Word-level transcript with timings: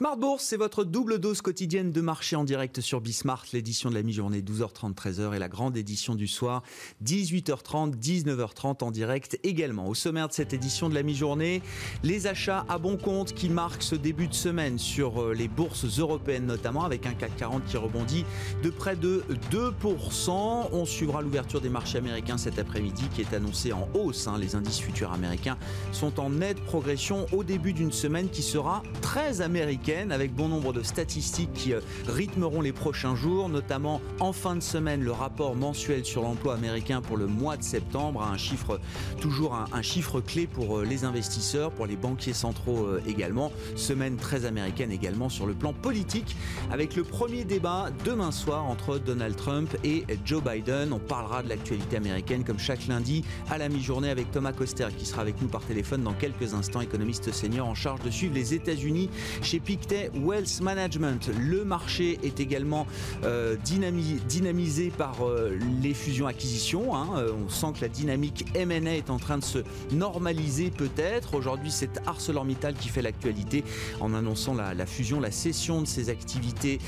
Smart 0.00 0.16
Bourse, 0.16 0.44
c'est 0.44 0.56
votre 0.56 0.84
double 0.84 1.18
dose 1.18 1.42
quotidienne 1.42 1.92
de 1.92 2.00
marché 2.00 2.34
en 2.34 2.44
direct 2.44 2.80
sur 2.80 3.02
Bismart, 3.02 3.44
l'édition 3.52 3.90
de 3.90 3.94
la 3.94 4.02
mi-journée 4.02 4.40
12h30 4.40 4.94
13h 4.94 5.36
et 5.36 5.38
la 5.38 5.48
grande 5.48 5.76
édition 5.76 6.14
du 6.14 6.26
soir 6.26 6.62
18h30 7.04 7.98
19h30 7.98 8.82
en 8.82 8.92
direct 8.92 9.38
également. 9.42 9.86
Au 9.86 9.94
sommaire 9.94 10.28
de 10.28 10.32
cette 10.32 10.54
édition 10.54 10.88
de 10.88 10.94
la 10.94 11.02
mi-journée, 11.02 11.60
les 12.02 12.26
achats 12.26 12.64
à 12.70 12.78
bon 12.78 12.96
compte 12.96 13.34
qui 13.34 13.50
marquent 13.50 13.82
ce 13.82 13.94
début 13.94 14.26
de 14.26 14.32
semaine 14.32 14.78
sur 14.78 15.20
euh, 15.20 15.34
les 15.34 15.48
bourses 15.48 15.98
européennes 15.98 16.46
notamment 16.46 16.84
avec 16.84 17.04
un 17.04 17.12
CAC 17.12 17.36
40 17.36 17.66
qui 17.66 17.76
rebondit 17.76 18.24
de 18.62 18.70
près 18.70 18.96
de 18.96 19.22
2%. 19.52 20.68
On 20.72 20.86
suivra 20.86 21.20
l'ouverture 21.20 21.60
des 21.60 21.68
marchés 21.68 21.98
américains 21.98 22.38
cet 22.38 22.58
après-midi 22.58 23.02
qui 23.14 23.20
est 23.20 23.34
annoncée 23.34 23.74
en 23.74 23.86
hausse. 23.92 24.28
Hein. 24.28 24.38
Les 24.40 24.54
indices 24.54 24.80
futurs 24.80 25.12
américains 25.12 25.58
sont 25.92 26.20
en 26.20 26.30
nette 26.30 26.64
progression 26.64 27.26
au 27.32 27.44
début 27.44 27.74
d'une 27.74 27.92
semaine 27.92 28.30
qui 28.30 28.40
sera 28.40 28.82
très 29.02 29.42
américaine 29.42 29.89
avec 29.90 30.32
bon 30.32 30.46
nombre 30.46 30.72
de 30.72 30.84
statistiques 30.84 31.52
qui 31.52 31.72
euh, 31.72 31.80
rythmeront 32.06 32.60
les 32.60 32.72
prochains 32.72 33.16
jours, 33.16 33.48
notamment 33.48 34.00
en 34.20 34.32
fin 34.32 34.54
de 34.54 34.60
semaine 34.60 35.02
le 35.02 35.10
rapport 35.10 35.56
mensuel 35.56 36.04
sur 36.04 36.22
l'emploi 36.22 36.54
américain 36.54 37.00
pour 37.00 37.16
le 37.16 37.26
mois 37.26 37.56
de 37.56 37.64
septembre, 37.64 38.22
un 38.22 38.36
chiffre 38.36 38.80
toujours 39.20 39.54
un, 39.54 39.82
chiffre 39.82 40.20
clé 40.20 40.46
pour 40.46 40.78
euh, 40.78 40.84
les 40.84 41.04
investisseurs, 41.04 41.72
pour 41.72 41.86
les 41.86 41.96
banquiers 41.96 42.34
centraux 42.34 42.84
euh, 42.84 43.02
également. 43.08 43.50
Semaine 43.74 44.16
très 44.16 44.44
américaine 44.44 44.92
également 44.92 45.28
sur 45.28 45.44
le 45.44 45.54
plan 45.54 45.72
politique, 45.72 46.36
avec 46.70 46.94
le 46.94 47.02
premier 47.02 47.44
débat 47.44 47.88
demain 48.04 48.30
soir 48.30 48.66
entre 48.66 48.98
Donald 48.98 49.34
Trump 49.34 49.76
et 49.82 50.04
Joe 50.24 50.40
Biden. 50.40 50.92
On 50.92 51.00
parlera 51.00 51.42
de 51.42 51.48
l'actualité 51.48 51.96
américaine 51.96 52.44
comme 52.44 52.60
chaque 52.60 52.86
lundi 52.86 53.24
à 53.50 53.58
la 53.58 53.68
mi-journée 53.68 54.10
avec 54.10 54.30
Thomas 54.30 54.52
Coster 54.52 54.86
qui 54.96 55.04
sera 55.04 55.22
avec 55.22 55.42
nous 55.42 55.48
par 55.48 55.62
téléphone 55.62 56.04
dans 56.04 56.14
quelques 56.14 56.54
instants, 56.54 56.80
économiste 56.80 57.32
senior 57.32 57.66
en 57.66 57.74
charge 57.74 58.02
de 58.02 58.10
suivre 58.10 58.34
les 58.34 58.54
États-Unis 58.54 59.10
chez 59.42 59.58
Pic 59.58 59.79
Wealth 60.14 60.60
Management. 60.60 61.30
Le 61.38 61.64
marché 61.64 62.18
est 62.22 62.40
également 62.40 62.86
euh, 63.24 63.56
dynamisé 63.64 64.90
par 64.90 65.26
euh, 65.26 65.58
les 65.82 65.94
fusions-acquisitions. 65.94 66.94
Hein. 66.94 67.08
Euh, 67.16 67.32
on 67.44 67.48
sent 67.48 67.68
que 67.76 67.80
la 67.82 67.88
dynamique 67.88 68.46
M&A 68.54 68.96
est 68.96 69.10
en 69.10 69.18
train 69.18 69.38
de 69.38 69.44
se 69.44 69.58
normaliser 69.92 70.70
peut-être. 70.70 71.34
Aujourd'hui, 71.34 71.70
c'est 71.70 72.00
ArcelorMittal 72.06 72.74
qui 72.74 72.88
fait 72.88 73.02
l'actualité 73.02 73.64
en 74.00 74.14
annonçant 74.14 74.54
la, 74.54 74.86
fusion, 74.86 75.20
la 75.20 75.30
cession 75.30 75.80
de 75.82 75.86
ses 75.86 76.08
activités 76.08 76.78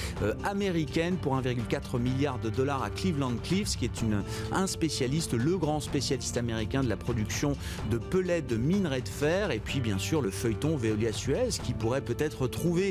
américaines 0.44 1.16
pour 1.16 1.36
1,4 1.36 1.98
milliard 1.98 2.38
de 2.38 2.50
dollars 2.50 2.82
à 2.82 2.90
Cleveland 2.90 3.36
Cliffs, 3.42 3.76
qui 3.76 3.84
est 3.84 4.04
un 4.52 4.66
spécialiste, 4.66 5.34
le 5.34 5.56
grand 5.56 5.80
spécialiste 5.80 6.36
américain 6.36 6.82
de 6.82 6.88
la 6.88 6.96
production 6.96 7.56
de 7.90 7.98
pellets 7.98 8.42
de 8.42 8.56
minerais 8.56 9.02
de 9.02 9.08
fer. 9.08 9.50
Et 9.50 9.58
puis, 9.58 9.80
bien 9.80 9.98
sûr, 9.98 10.22
le 10.22 10.30
feuilleton 10.30 10.76
Veolia 10.76 11.12
Suez 11.12 11.50
qui 11.62 11.72
pourrait 11.72 12.00
peut-être 12.00 12.46
trouver 12.46 12.81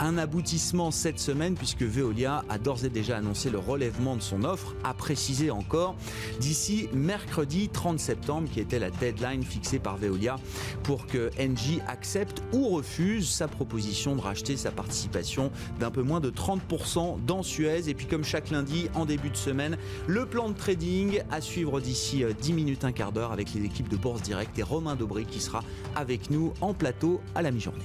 un 0.00 0.18
aboutissement 0.18 0.90
cette 0.90 1.18
semaine 1.18 1.54
puisque 1.54 1.82
Veolia 1.82 2.44
a 2.48 2.58
d'ores 2.58 2.84
et 2.84 2.88
déjà 2.88 3.16
annoncé 3.16 3.50
le 3.50 3.58
relèvement 3.58 4.16
de 4.16 4.22
son 4.22 4.44
offre, 4.44 4.74
a 4.84 4.94
précisé 4.94 5.50
encore 5.50 5.96
d'ici 6.40 6.88
mercredi 6.92 7.68
30 7.68 7.98
septembre 7.98 8.48
qui 8.52 8.60
était 8.60 8.78
la 8.78 8.90
deadline 8.90 9.42
fixée 9.42 9.78
par 9.78 9.96
Veolia 9.96 10.36
pour 10.82 11.06
que 11.06 11.30
Engie 11.40 11.80
accepte 11.86 12.42
ou 12.52 12.68
refuse 12.68 13.28
sa 13.28 13.48
proposition 13.48 14.16
de 14.16 14.20
racheter 14.20 14.56
sa 14.56 14.70
participation 14.70 15.50
d'un 15.80 15.90
peu 15.90 16.02
moins 16.02 16.20
de 16.20 16.30
30% 16.30 17.24
dans 17.24 17.42
Suez. 17.42 17.88
Et 17.88 17.94
puis 17.94 18.06
comme 18.06 18.24
chaque 18.24 18.50
lundi 18.50 18.88
en 18.94 19.04
début 19.04 19.30
de 19.30 19.36
semaine, 19.36 19.76
le 20.06 20.26
plan 20.26 20.48
de 20.48 20.54
trading 20.54 21.20
à 21.30 21.40
suivre 21.40 21.80
d'ici 21.80 22.24
10 22.40 22.52
euh, 22.52 22.54
minutes, 22.54 22.84
un 22.84 22.92
quart 22.92 23.12
d'heure 23.12 23.32
avec 23.32 23.52
les 23.54 23.64
équipes 23.64 23.88
de 23.88 23.96
Bourse 23.96 24.22
Direct 24.22 24.58
et 24.58 24.62
Romain 24.62 24.96
Dobré 24.96 25.24
qui 25.24 25.40
sera 25.40 25.62
avec 25.94 26.30
nous 26.30 26.52
en 26.60 26.74
plateau 26.74 27.20
à 27.34 27.42
la 27.42 27.50
mi-journée. 27.50 27.84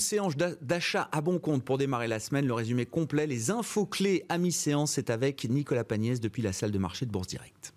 Séance 0.00 0.36
d'achat 0.36 1.08
à 1.12 1.20
bon 1.20 1.38
compte 1.38 1.64
pour 1.64 1.78
démarrer 1.78 2.08
la 2.08 2.20
semaine. 2.20 2.46
Le 2.46 2.54
résumé 2.54 2.86
complet, 2.86 3.26
les 3.26 3.50
infos 3.50 3.86
clés 3.86 4.24
à 4.28 4.38
mi-séance, 4.38 4.92
c'est 4.92 5.10
avec 5.10 5.44
Nicolas 5.48 5.84
Pagnès 5.84 6.20
depuis 6.20 6.42
la 6.42 6.52
salle 6.52 6.70
de 6.70 6.78
marché 6.78 7.06
de 7.06 7.10
Bourse 7.10 7.28
Direct. 7.28 7.74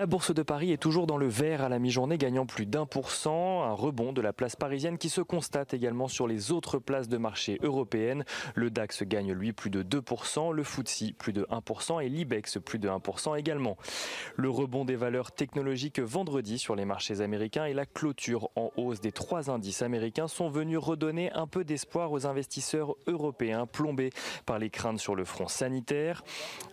La 0.00 0.06
bourse 0.06 0.32
de 0.34 0.42
Paris 0.42 0.72
est 0.72 0.78
toujours 0.78 1.06
dans 1.06 1.18
le 1.18 1.28
vert 1.28 1.60
à 1.60 1.68
la 1.68 1.78
mi-journée, 1.78 2.16
gagnant 2.16 2.46
plus 2.46 2.64
d'un 2.64 2.86
pour 2.86 3.10
cent. 3.10 3.64
Un 3.64 3.74
rebond 3.74 4.14
de 4.14 4.22
la 4.22 4.32
place 4.32 4.56
parisienne 4.56 4.96
qui 4.96 5.10
se 5.10 5.20
constate 5.20 5.74
également 5.74 6.08
sur 6.08 6.26
les 6.26 6.52
autres 6.52 6.78
places 6.78 7.06
de 7.06 7.18
marché 7.18 7.58
européennes. 7.62 8.24
Le 8.54 8.70
DAX 8.70 9.02
gagne 9.02 9.34
lui 9.34 9.52
plus 9.52 9.68
de 9.68 9.82
2%, 9.82 10.54
le 10.54 10.64
FTSE 10.64 11.12
plus 11.18 11.34
de 11.34 11.44
1% 11.50 12.02
et 12.02 12.08
l'IBEX 12.08 12.56
plus 12.64 12.78
de 12.78 12.88
1% 12.88 13.38
également. 13.38 13.76
Le 14.36 14.48
rebond 14.48 14.86
des 14.86 14.96
valeurs 14.96 15.32
technologiques 15.32 16.00
vendredi 16.00 16.58
sur 16.58 16.76
les 16.76 16.86
marchés 16.86 17.20
américains 17.20 17.66
et 17.66 17.74
la 17.74 17.84
clôture 17.84 18.48
en 18.56 18.70
hausse 18.78 19.02
des 19.02 19.12
trois 19.12 19.50
indices 19.50 19.82
américains 19.82 20.28
sont 20.28 20.48
venus 20.48 20.78
redonner 20.78 21.30
un 21.32 21.46
peu 21.46 21.62
d'espoir 21.62 22.10
aux 22.10 22.26
investisseurs 22.26 22.94
européens 23.06 23.66
plombés 23.66 24.12
par 24.46 24.58
les 24.58 24.70
craintes 24.70 24.98
sur 24.98 25.14
le 25.14 25.26
front 25.26 25.48
sanitaire. 25.48 26.24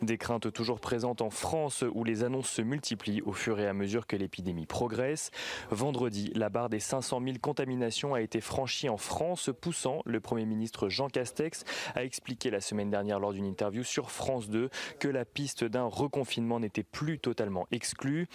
Des 0.02 0.18
craintes 0.18 0.54
toujours 0.54 0.80
présentes 0.80 1.22
en 1.22 1.30
France 1.30 1.84
où 1.94 2.06
les 2.06 2.24
annonces 2.24 2.48
se 2.48 2.62
multiplient 2.62 3.17
au 3.26 3.34
fur 3.34 3.60
et 3.60 3.68
à 3.68 3.74
mesure 3.74 4.08
que 4.08 4.16
l'épidémie 4.16 4.66
progresse. 4.66 5.32
Vendredi, 5.72 6.32
la 6.36 6.50
barre 6.50 6.70
des 6.70 6.80
500 6.80 7.22
000 7.24 7.38
contaminations 7.42 8.14
a 8.14 8.22
été 8.22 8.42
franchie 8.42 8.90
en 8.90 8.98
France, 8.98 9.50
poussant 9.62 10.02
le 10.06 10.20
Premier 10.20 10.46
ministre 10.46 10.90
Jean 10.90 11.08
Castex 11.08 11.64
à 11.96 12.04
expliquer 12.04 12.50
la 12.50 12.62
semaine 12.62 12.90
dernière 12.90 13.20
lors 13.20 13.34
d'une 13.34 13.46
interview 13.46 13.84
sur 13.84 14.12
France 14.12 14.50
2 14.50 14.70
que 15.00 15.08
la 15.08 15.26
piste 15.26 15.64
d'un 15.64 15.86
reconfinement 15.86 16.60
n'était 16.60 16.84
plus 16.84 17.20
totalement 17.20 17.68
exclue. 17.72 18.28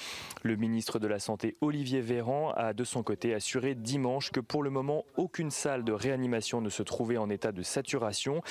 Le 0.42 0.56
ministre 0.56 0.98
de 0.98 1.06
la 1.06 1.18
Santé 1.18 1.56
Olivier 1.60 2.00
Véran 2.00 2.52
a 2.56 2.72
de 2.72 2.84
son 2.84 3.02
côté 3.02 3.34
assuré 3.34 3.74
dimanche 3.74 4.30
que 4.30 4.40
pour 4.40 4.62
le 4.62 4.70
moment 4.70 5.04
aucune 5.16 5.50
salle 5.50 5.84
de 5.84 5.92
réanimation 5.92 6.60
ne 6.60 6.68
se 6.68 6.82
trouvait 6.82 7.16
en 7.16 7.30
état 7.30 7.52
de 7.52 7.62
saturation. 7.62 8.42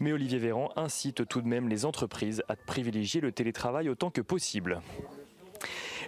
Mais 0.00 0.12
Olivier 0.12 0.38
Véran 0.38 0.70
incite 0.76 1.26
tout 1.26 1.42
de 1.42 1.48
même 1.48 1.68
les 1.68 1.84
entreprises 1.84 2.42
à 2.48 2.56
privilégier 2.56 3.20
le 3.20 3.32
télétravail 3.32 3.88
autant 3.88 4.10
que 4.10 4.20
possible. 4.20 4.80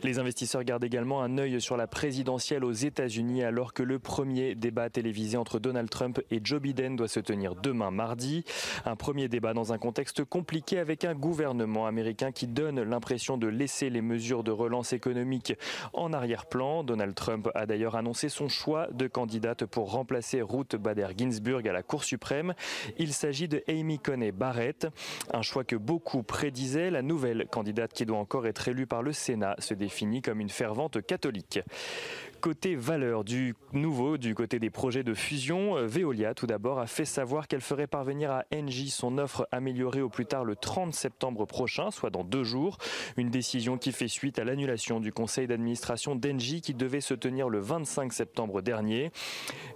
Les 0.03 0.19
investisseurs 0.19 0.65
gardent 0.65 0.85
également 0.85 1.23
un 1.23 1.37
œil 1.37 1.61
sur 1.61 1.77
la 1.77 1.87
présidentielle 1.87 2.65
aux 2.65 2.73
États-Unis 2.73 3.45
alors 3.45 3.75
que 3.75 3.83
le 3.83 3.99
premier 3.99 4.55
débat 4.55 4.89
télévisé 4.89 5.37
entre 5.37 5.59
Donald 5.59 5.91
Trump 5.91 6.21
et 6.31 6.41
Joe 6.43 6.59
Biden 6.59 6.97
doit 6.97 7.07
se 7.07 7.21
tenir 7.21 7.55
demain 7.55 7.91
mardi. 7.91 8.45
Un 8.87 8.97
premier 8.97 9.29
débat 9.29 9.53
dans 9.53 9.75
un 9.75 9.79
contexte 9.79 10.25
compliqué 10.25 10.79
avec 10.79 11.05
un 11.05 11.15
gouvernement 11.15 11.87
américain 11.87 12.33
qui 12.33 12.47
donne 12.47 12.83
l'impression 12.83 13.37
de 13.37 13.47
laisser 13.47 13.91
les 13.91 14.01
mesures 14.01 14.43
de 14.43 14.51
relance 14.51 14.95
économique 14.95 15.53
en 15.93 16.15
arrière-plan. 16.15 16.83
Donald 16.83 17.15
Trump 17.15 17.51
a 17.55 17.67
d'ailleurs 17.67 17.95
annoncé 17.95 18.31
son 18.31 18.49
choix 18.49 18.89
de 18.93 19.07
candidate 19.07 19.67
pour 19.67 19.93
remplacer 19.93 20.41
Ruth 20.41 20.77
Bader 20.77 21.09
Ginsburg 21.15 21.69
à 21.69 21.73
la 21.73 21.83
Cour 21.83 22.05
suprême. 22.05 22.55
Il 22.97 23.13
s'agit 23.13 23.49
de 23.49 23.63
Amy 23.69 23.99
Coney 23.99 24.33
Barrett, 24.33 24.87
un 25.35 25.43
choix 25.43 25.65
que 25.65 25.77
beaucoup 25.77 26.23
prédisaient. 26.23 26.91
La 26.91 27.03
nouvelle 27.03 27.47
candidate 27.51 27.93
qui 27.93 28.07
doit 28.07 28.19
encore 28.19 28.47
être 28.47 28.67
élue 28.67 28.87
par 28.87 29.03
le 29.03 29.13
Sénat 29.13 29.57
se 29.59 29.75
définit 29.75 29.90
comme 30.23 30.41
une 30.41 30.49
fervente 30.49 31.05
catholique. 31.05 31.61
Côté 32.41 32.75
valeur 32.75 33.23
du 33.23 33.55
nouveau, 33.75 34.17
du 34.17 34.35
côté 34.35 34.59
des 34.59 34.71
projets 34.71 35.03
de 35.03 35.13
fusion, 35.13 35.77
euh, 35.77 35.87
Veolia 35.87 36.33
tout 36.33 36.47
d'abord 36.47 36.79
a 36.79 36.87
fait 36.87 37.05
savoir 37.05 37.47
qu'elle 37.49 37.61
ferait 37.61 37.87
parvenir 37.87 38.31
à 38.31 38.45
Engie 38.55 38.89
son 38.89 39.19
offre 39.19 39.47
améliorée 39.53 40.01
au 40.01 40.09
plus 40.09 40.25
tard 40.25 40.45
le 40.45 40.57
30 40.57 40.95
septembre 40.95 41.45
prochain, 41.45 41.91
soit 41.91 42.09
dans 42.09 42.25
deux 42.25 42.43
jours. 42.43 42.79
Une 43.19 43.29
décision 43.29 43.77
qui 43.77 43.93
fait 43.93 44.09
suite 44.09 44.39
à 44.39 44.45
l'annulation 44.45 45.01
du 45.01 45.13
conseil 45.13 45.49
d'administration 45.49 46.17
d'Engie 46.17 46.63
qui 46.63 46.73
devait 46.73 47.03
se 47.03 47.13
tenir 47.13 47.51
le 47.51 47.59
25 47.59 48.11
septembre 48.11 48.63
dernier. 48.63 49.11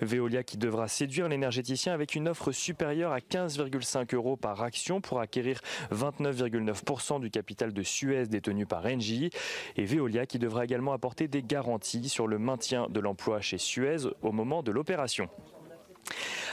Veolia 0.00 0.43
qui 0.43 0.56
devra 0.56 0.89
séduire 0.89 1.29
l'énergéticien 1.29 1.93
avec 1.93 2.15
une 2.15 2.29
offre 2.29 2.50
supérieure 2.50 3.12
à 3.12 3.19
15,5 3.19 4.15
euros 4.15 4.37
par 4.37 4.62
action 4.62 5.03
pour 5.03 5.21
acquérir 5.21 5.61
29,9% 5.93 7.21
du 7.21 7.31
capital 7.31 7.75
de 7.75 7.83
Suez 7.83 8.27
détenu 8.27 8.65
par 8.65 8.87
Engie. 8.87 9.29
Et 9.77 9.85
Veolia 9.85 10.25
qui 10.25 10.39
devra 10.39 10.65
également 10.65 10.94
apporter 10.94 11.29
des 11.29 11.43
garanties 11.43 12.09
sur 12.09 12.27
le 12.27 12.39
maintien 12.39 12.54
de 12.56 13.01
l'emploi 13.01 13.41
chez 13.41 13.59
Suez 13.59 14.06
au 14.23 14.33
moment 14.33 14.62
de 14.62 14.71
l'opération. 14.71 15.29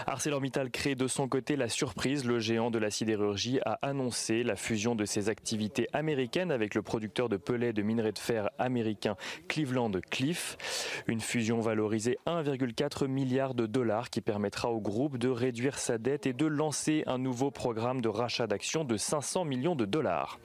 ArcelorMittal 0.08 0.72
crée 0.72 0.96
de 0.96 1.08
son 1.08 1.28
côté 1.28 1.56
la 1.56 1.70
surprise. 1.70 2.26
Le 2.26 2.40
géant 2.40 2.72
de 2.72 2.80
la 2.80 2.90
sidérurgie 2.90 3.60
a 3.66 3.80
annoncé 3.82 4.44
la 4.44 4.56
fusion 4.56 4.96
de 4.96 5.06
ses 5.06 5.30
activités 5.30 5.88
américaines 5.94 6.52
avec 6.52 6.76
le 6.76 6.82
producteur 6.82 7.30
de 7.30 7.38
pellets 7.38 7.74
de 7.74 7.82
minerai 7.82 8.12
de 8.12 8.20
fer 8.20 8.50
américain 8.58 9.16
Cleveland 9.48 9.92
Cliff. 10.10 11.04
Une 11.08 11.22
fusion 11.22 11.60
valorisée 11.60 12.18
1,4 12.26 13.08
milliard 13.08 13.54
de 13.54 13.66
dollars 13.66 14.10
qui 14.10 14.22
permettra 14.22 14.70
au 14.70 14.80
groupe 14.80 15.18
de 15.18 15.30
réduire 15.30 15.78
sa 15.78 15.98
dette 15.98 16.26
et 16.26 16.34
de 16.34 16.46
lancer 16.46 17.04
un 17.08 17.18
nouveau 17.18 17.52
programme 17.52 18.02
de 18.02 18.10
rachat 18.10 18.48
d'actions 18.48 18.84
de 18.84 18.98
500 18.98 19.46
millions 19.46 19.76
de 19.76 19.86
dollars. 19.86 20.40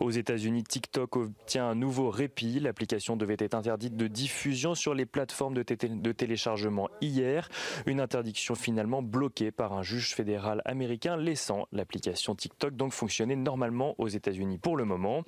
Aux 0.00 0.10
États-Unis, 0.10 0.62
TikTok 0.62 1.16
obtient 1.16 1.68
un 1.68 1.74
nouveau 1.74 2.10
répit. 2.10 2.60
L'application 2.60 3.16
devait 3.16 3.36
être 3.38 3.54
interdite 3.54 3.96
de 3.96 4.06
diffusion 4.06 4.74
sur 4.74 4.94
les 4.94 5.06
plateformes 5.06 5.54
de, 5.54 6.12
téléchargement 6.12 6.88
hier. 7.00 7.48
Une 7.86 8.00
interdiction 8.16 8.54
finalement 8.54 9.02
bloquée 9.02 9.50
par 9.50 9.74
un 9.74 9.82
juge 9.82 10.14
fédéral 10.14 10.62
américain, 10.64 11.18
laissant 11.18 11.68
l'application 11.70 12.34
TikTok 12.34 12.74
donc 12.74 12.92
fonctionner 12.92 13.36
normalement 13.36 13.94
aux 13.98 14.08
États-Unis 14.08 14.56
pour 14.56 14.78
le 14.78 14.86
moment. 14.86 15.22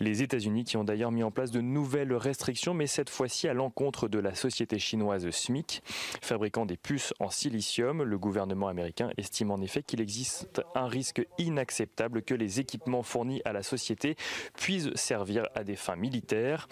Les 0.00 0.22
États-Unis 0.22 0.64
qui 0.64 0.76
ont 0.76 0.84
d'ailleurs 0.84 1.12
mis 1.12 1.22
en 1.22 1.30
place 1.30 1.50
de 1.50 1.62
nouvelles 1.62 2.12
restrictions, 2.12 2.74
mais 2.74 2.86
cette 2.86 3.08
fois-ci 3.08 3.48
à 3.48 3.54
l'encontre 3.54 4.06
de 4.06 4.18
la 4.18 4.34
société 4.34 4.78
chinoise 4.78 5.30
SMIC, 5.30 5.82
fabriquant 6.20 6.66
des 6.66 6.76
puces 6.76 7.14
en 7.20 7.30
silicium. 7.30 8.02
Le 8.02 8.18
gouvernement 8.18 8.68
américain 8.68 9.10
estime 9.16 9.50
en 9.50 9.62
effet 9.62 9.82
qu'il 9.82 10.02
existe 10.02 10.60
un 10.74 10.88
risque 10.88 11.26
inacceptable 11.38 12.20
que 12.20 12.34
les 12.34 12.60
équipements 12.60 13.02
fournis 13.02 13.40
à 13.46 13.54
la 13.54 13.62
société 13.62 14.16
puisse 14.58 14.92
servir 14.94 15.48
à 15.54 15.64
des 15.64 15.76
fins 15.76 15.96
militaires. 15.96 16.68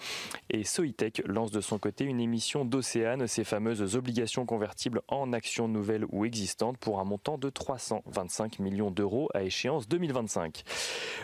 Et 0.51 0.63
Soitec 0.63 1.23
lance 1.25 1.49
de 1.49 1.61
son 1.61 1.79
côté 1.79 2.03
une 2.03 2.19
émission 2.19 2.65
d'Océane, 2.65 3.25
ces 3.25 3.43
fameuses 3.43 3.95
obligations 3.95 4.45
convertibles 4.45 5.01
en 5.07 5.33
nouvelles 5.67 6.05
ou 6.09 6.25
existantes 6.25 6.77
pour 6.77 6.99
un 6.99 7.03
montant 7.03 7.37
de 7.37 7.49
325 7.49 8.59
millions 8.59 8.91
d'euros 8.91 9.29
à 9.33 9.43
échéance 9.43 9.87
2025. 9.87 10.63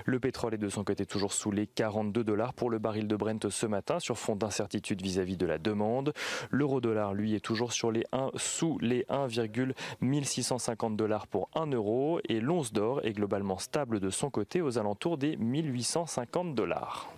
Le 0.05 0.19
pétrole 0.19 0.53
est 0.53 0.59
de 0.59 0.69
son 0.69 0.83
côté 0.83 1.05
toujours 1.05 1.33
sous 1.33 1.51
les 1.51 1.67
42 1.67 2.23
dollars 2.23 2.53
pour 2.53 2.69
le 2.69 2.79
baril 2.79 3.07
de 3.07 3.15
Brent 3.15 3.49
ce 3.49 3.65
matin 3.65 3.99
sur 3.99 4.17
fond 4.17 4.35
d'incertitude 4.35 5.01
vis-à-vis 5.01 5.37
de 5.37 5.45
la 5.45 5.57
demande. 5.57 6.13
L'euro 6.51 6.81
dollar 6.81 7.13
lui 7.13 7.35
est 7.35 7.39
toujours 7.39 7.73
sur 7.73 7.91
les 7.91 8.03
1, 8.11 8.31
sous 8.35 8.77
les 8.79 9.03
1,1650 9.09 10.95
dollars 10.95 11.27
pour 11.27 11.49
1 11.55 11.67
euro 11.67 12.19
et 12.27 12.39
l'once 12.39 12.73
d'or 12.73 13.01
est 13.05 13.13
globalement 13.13 13.57
stable 13.57 13.99
de 13.99 14.09
son 14.09 14.29
côté 14.29 14.61
aux 14.61 14.77
alentours 14.77 15.17
des 15.17 15.35
1800 15.37 15.85
850 15.85 16.55
dollars. 16.55 17.09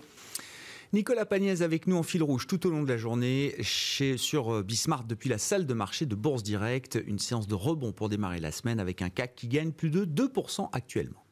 Nicolas 0.94 1.26
Pagnès 1.26 1.62
avec 1.62 1.88
nous 1.88 1.98
en 1.98 2.04
fil 2.04 2.24
rouge 2.24 2.48
tout 2.48 2.66
au 2.66 2.70
long 2.70 2.84
de 2.84 2.88
la 2.88 2.98
journée 2.98 3.56
chez, 3.62 4.18
sur 4.18 4.54
euh, 4.54 4.64
Bismarck 4.64 5.06
depuis 5.06 5.30
la 5.30 5.38
salle 5.38 5.66
de 5.66 5.74
marché 5.74 6.06
de 6.06 6.16
Bourse 6.16 6.44
Direct. 6.44 6.98
Une 7.06 7.20
séance 7.20 7.48
de 7.48 7.56
rebond 7.56 7.92
pour 7.92 8.08
démarrer 8.08 8.40
la 8.40 8.52
semaine 8.52 8.80
avec 8.80 9.02
un 9.02 9.10
CAC 9.10 9.36
qui 9.36 9.48
gagne 9.48 9.72
plus 9.72 9.90
de 9.90 10.06
2% 10.06 10.70
actuellement. 10.72 11.24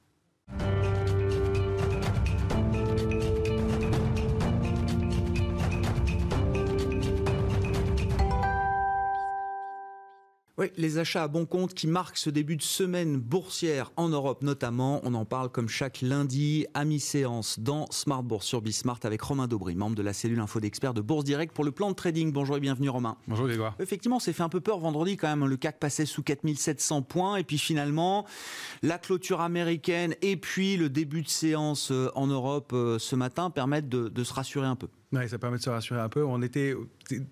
Oui, 10.58 10.68
les 10.78 11.00
achats 11.00 11.24
à 11.24 11.28
bon 11.28 11.46
compte 11.46 11.74
qui 11.74 11.86
marquent 11.86 12.16
ce 12.16 12.30
début 12.30 12.56
de 12.56 12.62
semaine 12.62 13.18
boursière 13.18 13.92
en 13.98 14.08
Europe 14.08 14.42
notamment. 14.42 15.02
On 15.04 15.14
en 15.14 15.26
parle 15.26 15.50
comme 15.50 15.68
chaque 15.68 16.02
lundi 16.02 16.66
à 16.74 16.86
mi-séance 16.86 17.60
dans 17.60 17.88
Smart 17.92 18.24
Bourse 18.24 18.46
sur 18.46 18.62
Bismart 18.62 19.00
avec 19.04 19.22
Romain 19.22 19.48
Daubry, 19.48 19.76
membre 19.76 19.98
de 19.98 20.02
la 20.02 20.14
cellule 20.14 20.40
info 20.40 20.62
d'experts 20.62 20.94
de 20.94 21.02
Bourse 21.02 21.26
Direct 21.26 21.54
pour 21.54 21.66
le 21.66 21.72
plan 21.72 21.90
de 21.90 21.96
trading. 21.96 22.32
Bonjour 22.32 22.56
et 22.56 22.62
bienvenue 22.62 22.88
Romain. 22.88 23.18
Bonjour 23.28 23.48
Grégoire. 23.48 23.76
Effectivement, 23.82 24.22
c'est 24.22 24.32
fait 24.32 24.44
un 24.44 24.50
peu 24.50 24.62
peur 24.62 24.80
vendredi 24.80 25.18
quand 25.18 25.28
même. 25.28 25.46
Le 25.46 25.58
CAC 25.58 25.78
passait 25.78 26.06
sous 26.06 26.24
4700 26.24 27.02
points 27.02 27.36
et 27.36 27.44
puis 27.44 27.58
finalement, 27.58 28.26
la 28.82 28.98
clôture 28.98 29.42
américaine 29.42 30.16
et 30.22 30.38
puis 30.38 30.78
le 30.78 30.88
début 30.88 31.22
de 31.22 31.28
séance 31.28 31.92
euh, 31.92 32.10
en 32.16 32.28
Europe 32.28 32.72
euh, 32.72 32.98
ce 32.98 33.18
matin 33.18 33.50
permettent 33.50 33.90
de 33.90 34.24
se 34.24 34.34
rassurer 34.34 34.68
un 34.68 34.78
peu. 34.78 34.88
Oui, 35.12 35.30
ça 35.30 35.38
permet 35.38 35.58
de 35.58 35.64
se 35.64 35.70
rassurer 35.70 36.00
un 36.00 36.10
peu. 36.10 36.26
On 36.26 36.42
était 36.42 36.76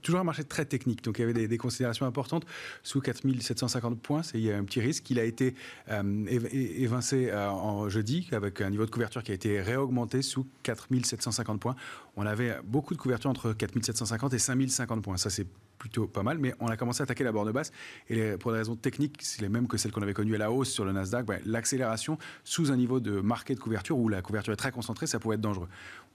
toujours 0.02 0.20
un 0.20 0.24
marché 0.24 0.44
très 0.44 0.66
technique, 0.66 1.04
donc 1.04 1.18
il 1.18 1.22
y 1.22 1.24
avait 1.24 1.48
des, 1.48 1.58
considérations 1.58 2.06
importantes. 2.06 2.46
Sous 2.84 3.02
4750 3.02 4.00
points, 4.00 4.22
il 4.34 4.42
y 4.42 4.52
a 4.52 4.58
un 4.58 4.64
petit 4.64 4.80
risque. 4.80 5.10
Il 5.10 5.20
a 5.20 5.24
été 5.24 5.56
euh, 5.90 6.26
évincé 6.30 7.30
euh, 7.30 7.50
en 7.50 7.90
jeudi 7.90 8.30
avec 8.32 8.62
un 8.62 8.70
niveau 8.70 8.86
de 8.86 8.92
couverture 8.92 9.24
qui 9.24 9.32
a 9.32 9.36
été 9.36 9.62
réaugmenté 9.62 10.22
sous 10.22 10.46
4750 10.64 11.60
points. 11.60 11.76
On 12.16 12.26
avait 12.26 12.58
beaucoup 12.64 12.94
de 12.94 13.00
couverture 13.00 13.30
entre 13.30 13.54
4750 13.54 14.34
et 14.34 14.40
5050 14.40 15.02
points. 15.02 15.18
Ça, 15.18 15.30
c'est 15.30 15.48
plutôt 15.84 16.08
pas 16.08 16.24
mal, 16.24 16.38
mais 16.38 16.54
on 16.62 16.68
a 16.68 16.78
commencé 16.78 17.02
à 17.02 17.04
attaquer 17.04 17.26
la 17.26 17.34
borne 17.34 17.52
basse. 17.52 17.74
Et 18.10 18.38
pour 18.38 18.54
des 18.54 18.60
raisons 18.60 18.78
techniques, 18.78 19.18
c'est 19.20 19.42
les 19.42 19.50
mêmes 19.50 19.68
que 19.68 19.76
celles 19.78 19.92
qu'on 19.92 20.02
avait 20.02 20.14
connues 20.14 20.36
à 20.36 20.38
la 20.38 20.50
hausse 20.50 20.70
sur 20.70 20.86
le 20.86 20.94
Nasdaq. 20.94 21.26
Ben, 21.26 21.42
l'accélération 21.46 22.18
sous 22.46 22.72
un 22.72 22.78
niveau 22.78 23.02
de 23.02 23.20
marqué 23.20 23.54
de 23.54 23.60
couverture 23.60 23.98
où 23.98 24.08
la 24.08 24.22
couverture 24.22 24.54
est 24.54 24.58
très 24.58 24.72
concentrée, 24.72 25.08
ça 25.08 25.20
pouvait 25.20 25.36
être 25.36 25.42
dangereux. 25.42 25.68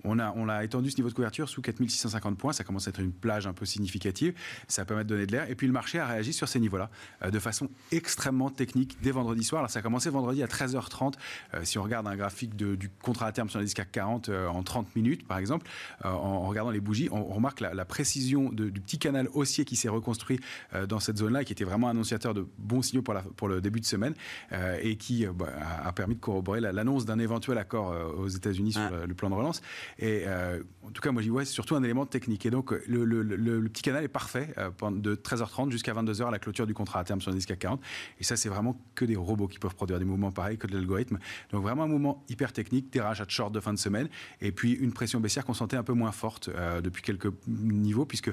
On 0.05 0.19
a, 0.19 0.33
on 0.37 0.49
a 0.49 0.65
étendu 0.65 0.91
ce 0.91 0.97
niveau 0.97 1.09
de 1.09 1.15
couverture 1.15 1.49
sous 1.49 1.61
4650 1.61 2.39
points. 2.39 2.53
Ça 2.53 2.65
commence 2.65 2.87
à 2.87 2.91
être 2.91 3.01
une 3.01 3.13
plage 3.13 3.47
un 3.47 3.53
peu 3.53 3.65
significative. 3.65 4.35
Ça 4.69 4.85
permet 4.85 5.05
de 5.05 5.09
donner 5.09 5.27
de 5.27 5.33
l'air. 5.33 5.51
Et 5.51 5.55
puis 5.55 5.67
le 5.67 5.73
marché 5.73 5.99
a 5.99 6.07
réagi 6.07 6.33
sur 6.33 6.49
ces 6.49 6.61
niveaux-là 6.61 6.91
euh, 7.23 7.31
de 7.31 7.39
façon 7.39 7.69
extrêmement 7.93 8.51
technique 8.51 8.99
dès 9.03 9.11
vendredi 9.11 9.45
soir. 9.45 9.61
Alors 9.61 9.71
ça 9.71 9.81
a 9.81 9.83
commencé 9.83 10.11
vendredi 10.11 10.43
à 10.43 10.47
13h30. 10.47 11.15
Euh, 11.55 11.65
si 11.65 11.79
on 11.79 11.83
regarde 11.83 12.07
un 12.07 12.17
graphique 12.17 12.57
du 12.57 12.89
contrat 13.03 13.27
à 13.27 13.33
terme 13.33 13.49
sur 13.49 13.59
l'indice 13.59 13.75
CAC 13.75 13.93
40 13.93 14.29
euh, 14.29 14.49
en 14.49 14.63
30 14.63 14.95
minutes, 14.97 15.27
par 15.27 15.39
exemple, 15.39 15.67
en, 16.05 16.41
regardant 16.41 16.71
les 16.71 16.81
bougies, 16.81 17.09
on, 17.11 17.25
remarque 17.25 17.61
la, 17.61 17.85
précision 17.85 18.51
du 18.53 18.81
petit 18.81 18.99
canal 18.99 19.29
haussier 19.33 19.65
qui 19.65 19.77
s'est 19.77 19.89
reconstruit 19.89 20.41
euh, 20.75 20.87
dans 20.87 21.01
cette 21.01 21.19
zone-là, 21.19 21.45
qui 21.45 21.53
était 21.53 21.65
vraiment 21.65 21.89
annonciateur 21.89 22.35
de 22.35 22.47
bons 22.59 22.83
signaux 22.83 23.03
pour, 23.03 23.15
la, 23.15 23.23
pour 23.23 23.49
le 23.49 23.61
début 23.61 23.81
de 23.81 23.87
semaine 23.87 24.15
euh, 24.53 24.79
et 24.83 24.97
qui 24.97 25.27
euh, 25.27 25.33
bah, 25.33 25.49
a, 25.85 25.93
permis 25.93 26.15
de 26.15 26.21
corroborer 26.21 26.61
l'annonce 26.61 27.05
d'un 27.05 27.19
éventuel 27.19 27.59
accord 27.59 27.95
aux 28.17 28.29
États-Unis 28.29 28.73
sur 28.73 28.91
le, 29.07 29.15
plan 29.15 29.31
de 29.31 29.35
relance. 29.35 29.63
Et 29.99 30.25
en 30.27 30.91
tout 30.91 31.03
cas, 31.03 31.13
moi, 31.13 31.23
j'y 31.23 31.29
vois 31.29 31.45
surtout 31.45 31.75
un 31.77 31.83
élément 31.83 32.07
technique. 32.07 32.47
Et 32.47 32.51
donc, 32.51 32.73
le, 32.87 33.69
petit 33.69 33.83
canal 33.83 34.05
est 34.05 34.09
parfait 34.09 34.55
de 34.91 35.15
13h30 35.15 35.71
jusqu'à 35.71 35.93
22h 35.93 36.29
à 36.29 36.31
la 36.31 36.39
clôture 36.39 36.67
du 36.67 36.75
contrat 36.75 37.01
à 37.01 37.05
terme 37.05 37.21
sur 37.21 37.31
l'indice 37.31 37.47
CAC 37.47 37.59
40. 37.59 37.81
Et 38.21 38.25
ça, 38.25 38.37
c'est 38.37 38.49
vraiment 38.49 38.81
que 38.95 39.05
des 39.05 39.17
robots 39.17 39.49
qui 39.49 39.59
peuvent 39.59 39.75
produire 39.75 39.99
des 39.99 40.05
mouvements 40.05 40.33
pareils, 40.33 40.59
que 40.59 40.67
de 40.67 40.75
l'algorithme. 40.75 41.19
Donc, 41.51 41.63
vraiment 41.63 41.85
un 41.85 41.89
mouvement 41.89 42.25
hyper 42.29 42.53
technique, 42.53 42.93
des 42.93 43.01
rachats 43.01 43.25
de 43.25 43.31
short 43.31 43.53
de 43.53 43.61
fin 43.61 43.73
de 43.73 43.79
semaine, 43.79 44.09
et 44.41 44.53
puis 44.53 44.73
une 44.73 44.93
pression 44.93 45.21
baissière 45.21 45.45
qu'on 45.45 45.55
sentait 45.55 45.77
un 45.77 45.83
peu 45.83 45.93
moins 45.93 46.13
forte 46.13 46.51
depuis 46.83 47.03
quelques 47.03 47.33
niveaux, 47.47 48.07
puisque 48.07 48.31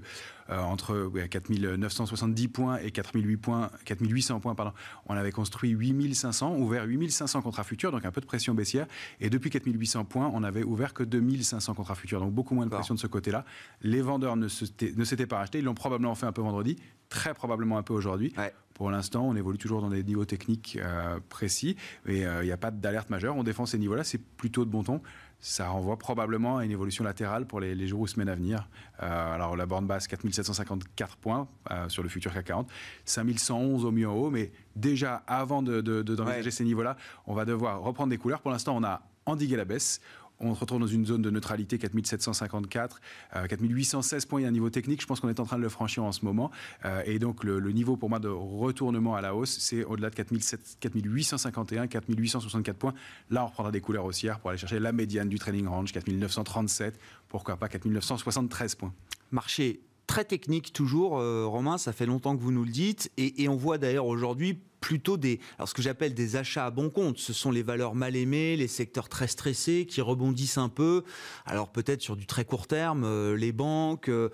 entre 0.50 1.12
4970 1.30 2.47
points 2.50 2.77
et 2.77 2.92
4008 2.92 3.38
points, 3.38 3.71
4800 3.86 4.39
points, 4.39 4.56
pardon, 4.56 4.74
on 5.07 5.15
avait 5.15 5.31
construit 5.31 5.71
8500, 5.71 6.56
ouvert 6.57 6.86
8500 6.86 7.42
contrats 7.42 7.63
futurs, 7.63 7.92
donc 7.92 8.06
un 8.06 8.12
peu 8.12 8.21
de 8.21 8.25
pression 8.25 8.53
baissière. 8.53 8.88
Et 9.19 9.30
depuis 9.30 9.50
4800 9.50 10.06
points, 10.06 10.31
on 10.33 10.44
avait 10.44 10.63
ouvert 10.63 10.94
que 10.94 11.03
2500 11.03 11.74
contrats 11.74 11.95
futurs, 11.95 12.19
donc 12.19 12.33
beaucoup 12.33 12.56
moins 12.56 12.65
de 12.65 12.71
pression 12.71 12.94
de 12.94 13.00
ce 13.00 13.07
côté-là. 13.07 13.45
Les 13.81 14.01
vendeurs 14.01 14.36
ne 14.36 14.47
s'étaient 14.47 15.27
pas 15.27 15.38
rachetés, 15.38 15.59
ils 15.59 15.65
l'ont 15.65 15.74
probablement 15.74 16.15
fait 16.15 16.25
un 16.25 16.31
peu 16.31 16.42
vendredi, 16.42 16.77
très 17.09 17.33
probablement 17.33 17.77
un 17.77 17.83
peu 17.83 17.94
aujourd'hui. 17.94 18.33
Pour 18.75 18.92
l'instant, 18.92 19.27
on 19.27 19.36
évolue 19.36 19.57
toujours 19.57 19.81
dans 19.81 19.89
des 19.89 20.04
niveaux 20.04 20.25
techniques 20.25 20.77
euh, 20.80 21.19
précis 21.30 21.75
et 22.07 22.25
euh, 22.25 22.44
il 22.44 22.45
n'y 22.45 22.51
a 22.51 22.57
pas 22.57 22.69
d'alerte 22.69 23.10
majeure. 23.10 23.36
On 23.36 23.44
défend 23.44 23.66
ces 23.66 23.80
niveaux-là, 23.80 24.04
c'est 24.04 24.22
plutôt 24.22 24.66
de 24.66 24.69
bon 24.69 24.83
ton 24.83 25.01
ça 25.40 25.68
renvoie 25.68 25.97
probablement 25.97 26.57
à 26.57 26.66
une 26.66 26.71
évolution 26.71 27.04
latérale 27.04 27.45
pour 27.45 27.59
les, 27.59 27.88
jours 27.88 28.02
ou 28.02 28.07
semaines 28.07 28.30
à 28.30 28.35
venir. 28.35 28.68
Euh, 29.04 29.33
alors 29.35 29.56
la 29.56 29.68
borne 29.68 29.85
basse, 29.85 30.07
4754 30.07 31.18
points 31.18 31.47
euh, 31.69 31.88
sur 31.88 32.02
le 32.02 32.09
futur 32.09 32.33
CAC 32.33 32.45
40, 32.45 32.68
5111 33.06 33.85
au 33.85 33.92
mieux 33.92 34.09
en 34.09 34.16
haut, 34.16 34.30
mais 34.31 34.52
déjà 34.76 35.23
avant 35.28 35.61
d'envisager 35.61 36.44
de, 36.44 36.50
ces 36.50 36.64
niveaux-là, 36.64 36.97
on 37.28 37.35
va 37.35 37.45
devoir 37.45 37.81
reprendre 37.81 38.09
des 38.09 38.18
couleurs. 38.18 38.42
Pour 38.42 38.50
l'instant, 38.50 38.76
on 38.76 38.83
a 38.83 39.04
endigué 39.28 39.56
la 39.56 39.66
baisse 39.66 40.02
on 40.39 40.54
se 40.54 40.59
retrouve 40.59 40.80
dans 40.80 40.87
une 40.87 41.06
zone 41.06 41.21
de 41.21 41.30
neutralité 41.30 41.77
4754, 41.77 43.01
4816 43.49 44.23
euh, 44.23 44.27
points, 44.27 44.39
il 44.42 44.44
y 44.44 44.45
a 44.45 44.49
un 44.49 44.51
niveau 44.51 44.69
technique, 44.69 45.01
je 45.01 45.07
pense 45.07 45.19
qu'on 45.19 45.30
est 45.30 45.39
en 45.39 45.45
train 45.45 45.57
de 45.57 45.61
le 45.61 45.69
franchir 45.69 46.04
en 46.04 46.11
ce 46.11 46.25
moment. 46.25 46.51
Euh, 46.85 47.01
et 47.06 47.19
donc 47.19 47.44
le, 47.44 47.59
niveau 47.71 47.97
pour 47.97 48.09
moi 48.09 48.19
de 48.19 48.27
retournement 48.27 49.15
à 49.15 49.21
la 49.21 49.35
hausse, 49.35 49.57
c'est 49.59 49.83
au-delà 49.83 50.09
de 50.09 50.15
4851, 50.15 51.87
4864 51.87 52.77
points. 52.77 52.94
Là, 53.30 53.44
on 53.44 53.47
reprendra 53.47 53.71
des 53.71 53.81
couleurs 53.81 54.06
haussières 54.06 54.39
pour 54.39 54.49
aller 54.49 54.59
chercher 54.59 54.80
la 54.80 54.92
médiane 54.92 55.30
du 55.30 55.39
trading 55.39 55.68
range, 55.68 55.92
4937, 55.92 56.99
pourquoi 57.27 57.57
pas 57.57 57.68
4973 57.68 58.75
points. 58.75 58.94
Marché 59.31 59.81
très 60.07 60.26
technique 60.26 60.74
toujours, 60.74 61.19
euh, 61.19 61.45
Romain, 61.45 61.78
ça 61.78 61.94
fait 61.94 62.06
longtemps 62.06 62.35
que 62.35 62.42
vous 62.42 62.52
nous 62.52 62.64
le 62.64 62.71
dites, 62.71 63.12
et 63.18 63.47
on 63.47 63.56
voit 63.56 63.78
d'ailleurs 63.78 64.06
aujourd'hui 64.06 64.59
plutôt 64.85 65.18
des, 65.18 65.40
alors 65.57 65.68
ce 65.68 65.74
que 65.74 65.81
j'appelle 65.81 66.14
des 66.14 66.35
achats 66.35 66.68
à 66.68 66.69
bon 66.69 66.92
compte. 66.92 67.18
Ce 67.18 67.33
sont 67.33 67.50
les 67.50 67.64
valeurs 67.64 67.95
mal 67.95 68.16
aimées, 68.16 68.56
les 68.56 68.68
secteurs 68.68 69.09
très 69.09 69.28
stressés 69.28 69.88
qui 69.90 70.00
rebondissent 70.00 70.59
un 70.59 70.69
peu. 70.69 71.04
Alors 71.47 71.71
peut-être 71.71 72.04
sur 72.04 72.16
du 72.16 72.28
très 72.28 72.45
court 72.45 72.68
terme, 72.68 73.04
euh, 73.04 73.35
les 73.35 73.52
banques. 73.52 74.09
Euh, 74.09 74.30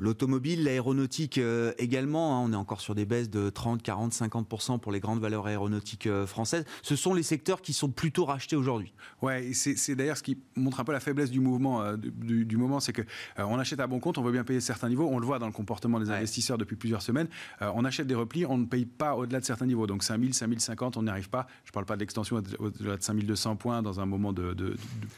L'automobile, 0.00 0.64
l'aéronautique 0.64 1.36
euh, 1.36 1.72
également, 1.76 2.34
hein, 2.34 2.42
on 2.46 2.52
est 2.54 2.56
encore 2.56 2.80
sur 2.80 2.94
des 2.94 3.04
baisses 3.04 3.28
de 3.28 3.50
30, 3.50 3.82
40, 3.82 4.12
50% 4.14 4.80
pour 4.80 4.92
les 4.92 5.00
grandes 5.00 5.20
valeurs 5.20 5.46
aéronautiques 5.46 6.06
euh, 6.06 6.26
françaises. 6.26 6.64
Ce 6.80 6.96
sont 6.96 7.12
les 7.12 7.22
secteurs 7.22 7.60
qui 7.60 7.74
sont 7.74 7.90
plutôt 7.90 8.24
rachetés 8.24 8.56
aujourd'hui. 8.56 8.94
Ouais, 9.20 9.52
c'est 9.52 9.94
d'ailleurs 9.94 10.16
ce 10.16 10.22
qui 10.22 10.38
montre 10.56 10.80
un 10.80 10.84
peu 10.84 10.92
la 10.92 11.00
faiblesse 11.00 11.30
du 11.30 11.40
mouvement 11.40 11.82
euh, 11.82 11.96
du, 11.98 12.56
moment, 12.56 12.80
c'est 12.80 12.94
que 12.94 13.02
on 13.36 13.58
achète 13.58 13.80
à 13.80 13.86
bon 13.86 14.00
compte, 14.00 14.16
on 14.16 14.22
veut 14.22 14.32
bien 14.32 14.44
payer 14.44 14.60
certains 14.60 14.88
niveaux, 14.88 15.06
on 15.10 15.18
le 15.18 15.26
voit 15.26 15.38
dans 15.38 15.46
le 15.46 15.52
comportement 15.52 16.00
des 16.00 16.10
investisseurs 16.10 16.56
depuis 16.56 16.76
plusieurs 16.76 17.02
semaines. 17.02 17.28
on 17.60 17.84
achète 17.84 18.06
des 18.06 18.14
replis, 18.14 18.46
on 18.46 18.56
ne 18.56 18.64
paye 18.64 18.86
pas 18.86 19.14
au-delà 19.14 19.40
de 19.40 19.44
certains 19.44 19.66
niveaux. 19.66 19.86
Donc 19.86 20.02
5000, 20.02 20.32
5050, 20.34 20.96
on 20.96 21.02
n'y 21.02 21.10
arrive 21.10 21.28
pas. 21.28 21.46
Je 21.64 21.70
ne 21.70 21.72
parle 21.72 21.86
pas 21.86 21.96
de 21.96 22.00
l'extension 22.00 22.36
au-delà 22.36 22.96
de 22.96 23.02
5200 23.02 23.56
points 23.56 23.82
dans 23.82 24.00
un 24.00 24.06
moment 24.06 24.32
de, 24.32 24.76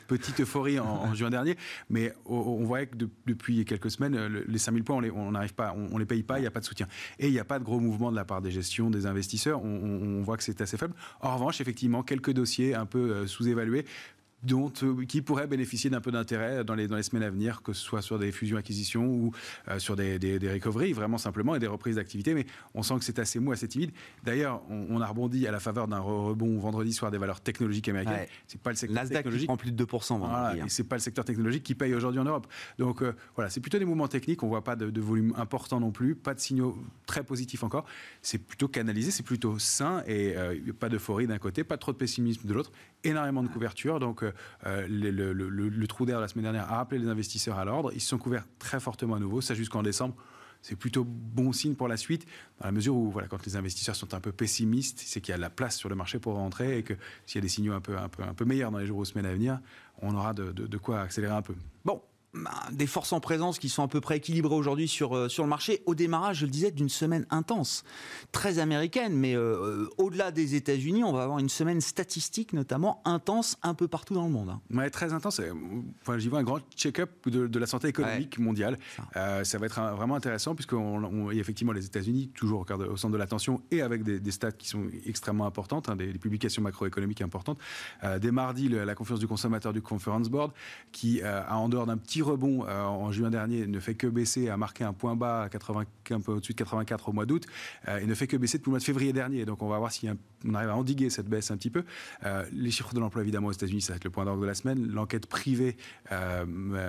petite 0.08 0.40
euphorie 0.40 0.80
en, 0.80 1.14
juin 1.14 1.30
dernier, 1.30 1.56
mais 1.88 2.12
on, 2.26 2.64
voit 2.64 2.86
que 2.86 2.96
depuis 3.26 3.64
quelques 3.64 3.90
semaines, 3.90 4.16
les 4.46 4.58
5000 4.58 4.71
points, 4.80 5.02
on 5.14 5.32
n'arrive 5.32 5.54
pas, 5.54 5.74
on, 5.76 5.94
ne 5.94 5.98
les 5.98 6.06
paye 6.06 6.22
pas, 6.22 6.38
il 6.38 6.42
n'y 6.42 6.46
a 6.46 6.50
pas 6.50 6.60
de 6.60 6.64
soutien. 6.64 6.88
Et 7.18 7.26
il 7.26 7.32
n'y 7.32 7.38
a 7.38 7.44
pas 7.44 7.58
de 7.58 7.64
gros 7.64 7.80
mouvement 7.80 8.10
de 8.10 8.16
la 8.16 8.24
part 8.24 8.40
des 8.40 8.50
gestions, 8.50 8.90
des 8.90 9.06
investisseurs. 9.06 9.62
On, 9.62 10.22
voit 10.22 10.36
que 10.36 10.44
c'est 10.44 10.60
assez 10.60 10.76
faible. 10.76 10.94
En 11.20 11.34
revanche, 11.34 11.60
effectivement, 11.60 12.02
quelques 12.02 12.32
dossiers 12.32 12.74
un 12.74 12.86
peu 12.86 13.10
euh, 13.10 13.26
sous-évalués 13.26 13.84
dont, 14.42 14.72
euh, 14.82 15.04
qui 15.04 15.22
pourraient 15.22 15.46
bénéficier 15.46 15.90
d'un 15.90 16.00
peu 16.00 16.10
d'intérêt 16.10 16.64
dans 16.64 16.74
les, 16.74 16.88
dans 16.88 16.96
les 16.96 17.02
semaines 17.02 17.22
à 17.22 17.30
venir, 17.30 17.62
que 17.62 17.72
ce 17.72 17.82
soit 17.82 18.02
sur 18.02 18.18
des 18.18 18.32
fusions-acquisitions 18.32 19.06
ou 19.06 19.32
euh, 19.68 19.78
sur 19.78 19.96
des, 19.96 20.18
des, 20.18 20.38
des, 20.38 20.52
recoveries, 20.52 20.92
vraiment 20.92 21.18
simplement, 21.18 21.54
et 21.54 21.58
des 21.58 21.66
reprises 21.66 21.96
d'activité. 21.96 22.34
Mais 22.34 22.46
on 22.74 22.82
sent 22.82 22.98
que 22.98 23.04
c'est 23.04 23.18
assez 23.18 23.38
mou, 23.38 23.52
assez 23.52 23.68
timide. 23.68 23.92
D'ailleurs, 24.24 24.62
on, 24.68 25.00
a 25.00 25.06
rebondi 25.06 25.46
à 25.46 25.50
la 25.50 25.60
faveur 25.60 25.88
d'un 25.88 25.98
rebond 25.98 26.58
vendredi 26.58 26.92
soir 26.92 27.10
des 27.10 27.18
valeurs 27.18 27.40
technologiques 27.40 27.88
américaines. 27.88 28.26
C'est 28.46 28.60
pas 28.60 28.70
le 28.70 28.76
secteur 28.76 28.94
Nasdaq 29.02 29.18
technologique. 29.18 29.46
prend 29.46 29.56
plus 29.56 29.72
de 29.72 29.84
2%. 29.84 30.18
Voilà, 30.18 30.50
hein. 30.50 30.66
et 30.66 30.68
c'est 30.68 30.84
pas 30.84 30.96
le 30.96 31.00
secteur 31.00 31.24
technologique 31.24 31.62
qui 31.62 31.74
paye 31.74 31.94
aujourd'hui 31.94 32.20
en 32.20 32.24
Europe. 32.24 32.46
Donc 32.78 33.02
euh, 33.02 33.14
voilà, 33.34 33.50
c'est 33.50 33.60
plutôt 33.60 33.78
des 33.78 33.84
mouvements 33.84 34.08
techniques. 34.08 34.42
On 34.42 34.48
voit 34.48 34.64
pas 34.64 34.76
de, 34.76 34.90
de, 34.90 35.00
volume 35.00 35.34
important 35.36 35.80
non 35.80 35.90
plus, 35.90 36.14
pas 36.14 36.34
de 36.34 36.40
signaux 36.40 36.76
très 37.06 37.24
positifs 37.24 37.62
encore. 37.62 37.84
C'est 38.22 38.38
plutôt 38.38 38.68
canalisé, 38.68 39.10
c'est 39.10 39.22
plutôt 39.22 39.58
sain 39.58 40.02
et 40.06 40.34
pas 40.78 40.88
d'euphorie 40.88 41.26
d'un 41.26 41.38
côté, 41.38 41.64
pas 41.64 41.76
trop 41.76 41.92
de 41.92 41.96
pessimisme 41.96 42.46
de 42.46 42.54
l'autre, 42.54 42.72
énormément 43.04 43.42
de 43.42 43.48
couverture. 43.48 44.00
Donc 44.00 44.24
les 44.64 45.12
le, 45.12 45.86
trou 45.86 46.06
d'air 46.06 46.16
de 46.16 46.22
la 46.22 46.28
semaine 46.28 46.44
dernière 46.44 46.70
a 46.70 46.76
rappelé 46.76 47.00
les 47.00 47.08
investisseurs 47.08 47.58
à 47.58 47.64
l'ordre. 47.64 47.90
Ils 47.94 48.00
se 48.00 48.08
sont 48.08 48.18
couverts 48.18 48.46
très 48.58 48.80
fortement 48.80 49.14
à 49.14 49.20
nouveau, 49.20 49.40
ça 49.40 49.54
jusqu'en 49.54 49.82
décembre. 49.82 50.14
C'est 50.62 50.76
plutôt 50.76 51.04
bon 51.04 51.52
signe 51.52 51.74
pour 51.74 51.88
la 51.88 51.96
suite, 51.96 52.24
dans 52.60 52.66
la 52.66 52.72
mesure 52.72 52.94
où, 52.94 53.10
voilà, 53.10 53.26
quand 53.26 53.44
les 53.44 53.56
investisseurs 53.56 53.96
sont 53.96 54.14
un 54.14 54.20
peu 54.20 54.30
pessimistes, 54.30 55.02
c'est 55.04 55.20
qu'il 55.20 55.32
y 55.32 55.34
a 55.34 55.36
de 55.36 55.42
la 55.42 55.50
place 55.50 55.76
sur 55.76 55.88
le 55.88 55.96
marché 55.96 56.20
pour 56.20 56.34
rentrer 56.34 56.78
et 56.78 56.82
que 56.84 56.94
s'il 57.26 57.38
y 57.38 57.40
a 57.40 57.42
des 57.42 57.48
signaux 57.48 57.72
un 57.72 57.80
peu, 57.80 57.98
un 57.98 58.08
peu, 58.08 58.22
un 58.22 58.32
peu 58.32 58.44
meilleurs 58.44 58.70
dans 58.70 58.78
les 58.78 58.86
jours 58.86 58.98
ou 58.98 59.04
semaines 59.04 59.26
à 59.26 59.32
venir, 59.32 59.60
on 60.00 60.14
aura 60.14 60.34
de, 60.34 60.52
de 60.52 60.78
quoi 60.78 61.00
accélérer 61.00 61.34
un 61.34 61.42
peu. 61.42 61.54
Bon, 61.84 62.00
des 62.70 62.86
forces 62.86 63.12
en 63.12 63.20
présence 63.20 63.58
qui 63.58 63.68
sont 63.68 63.82
à 63.82 63.88
peu 63.88 64.00
près 64.00 64.16
équilibrées 64.16 64.54
aujourd'hui 64.54 64.88
sur, 64.88 65.16
euh, 65.16 65.28
sur 65.28 65.44
le 65.44 65.50
marché. 65.50 65.82
Au 65.84 65.94
démarrage, 65.94 66.38
je 66.38 66.46
le 66.46 66.50
disais, 66.50 66.70
d'une 66.70 66.88
semaine 66.88 67.26
intense, 67.30 67.84
très 68.32 68.58
américaine, 68.58 69.14
mais 69.14 69.34
euh, 69.34 69.40
euh, 69.40 69.90
au-delà 69.98 70.30
des 70.30 70.54
États-Unis, 70.54 71.04
on 71.04 71.12
va 71.12 71.24
avoir 71.24 71.38
une 71.38 71.50
semaine 71.50 71.80
statistique 71.80 72.54
notamment 72.54 73.02
intense 73.04 73.58
un 73.62 73.74
peu 73.74 73.86
partout 73.86 74.14
dans 74.14 74.24
le 74.24 74.30
monde. 74.30 74.48
Hein. 74.48 74.90
très 74.90 75.12
intense. 75.12 75.40
Enfin, 76.02 76.18
J'y 76.18 76.28
vois 76.28 76.38
un 76.38 76.42
grand 76.42 76.60
check-up 76.74 77.28
de, 77.28 77.58
la 77.58 77.66
santé 77.66 77.88
économique 77.88 78.38
mondiale. 78.38 78.78
Ça. 79.14 79.58
va 79.58 79.66
être 79.66 79.80
vraiment 79.96 80.16
intéressant 80.16 80.54
puisque 80.54 80.72
on, 80.72 81.30
effectivement 81.30 81.72
les 81.72 81.84
États-Unis 81.84 82.30
toujours 82.34 82.66
au 82.88 82.96
centre 82.96 83.12
de 83.12 83.18
l'attention 83.18 83.62
et 83.70 83.82
avec 83.82 84.02
des, 84.02 84.30
stats 84.32 84.52
qui 84.52 84.68
sont 84.68 84.86
extrêmement 85.06 85.46
importantes, 85.46 85.88
hein, 85.88 85.96
des, 85.96 86.12
publications 86.14 86.62
macroéconomiques 86.62 87.22
importantes. 87.22 87.58
dès 88.20 88.30
mardi, 88.30 88.68
la 88.68 88.94
confiance 88.94 89.20
du 89.20 89.26
consommateur 89.26 89.72
du 89.72 89.82
Conference 89.82 90.28
Board 90.28 90.52
qui, 90.90 91.22
a 91.22 91.56
en 91.56 91.68
dehors 91.68 91.86
d'un 91.86 91.96
petit 91.96 92.21
rebond 92.22 92.64
euh, 92.66 92.84
en 92.84 93.12
juin 93.12 93.30
dernier 93.30 93.66
ne 93.66 93.80
fait 93.80 93.94
que 93.94 94.06
baisser, 94.06 94.48
a 94.48 94.56
marqué 94.56 94.84
un 94.84 94.92
point 94.92 95.16
bas 95.16 95.42
à 95.42 95.48
80, 95.48 95.84
un 96.10 96.20
peu 96.20 96.32
au-dessus 96.32 96.52
de 96.52 96.58
84 96.58 97.08
au 97.08 97.12
mois 97.12 97.26
d'août, 97.26 97.46
euh, 97.88 97.98
et 97.98 98.06
ne 98.06 98.14
fait 98.14 98.26
que 98.26 98.36
baisser 98.36 98.58
depuis 98.58 98.68
le 98.68 98.72
mois 98.72 98.78
de 98.78 98.84
février 98.84 99.12
dernier. 99.12 99.44
Donc 99.44 99.62
on 99.62 99.68
va 99.68 99.78
voir 99.78 99.92
si 99.92 100.08
on 100.44 100.54
arrive 100.54 100.70
à 100.70 100.76
endiguer 100.76 101.10
cette 101.10 101.28
baisse 101.28 101.50
un 101.50 101.56
petit 101.56 101.70
peu. 101.70 101.84
Euh, 102.24 102.44
les 102.52 102.70
chiffres 102.70 102.94
de 102.94 103.00
l'emploi, 103.00 103.22
évidemment, 103.22 103.48
aux 103.48 103.52
États-Unis, 103.52 103.82
ça 103.82 103.92
va 103.92 103.96
être 103.96 104.04
le 104.04 104.10
point 104.10 104.24
d'orgue 104.24 104.40
de 104.40 104.46
la 104.46 104.54
semaine. 104.54 104.86
L'enquête 104.88 105.26
privée 105.26 105.76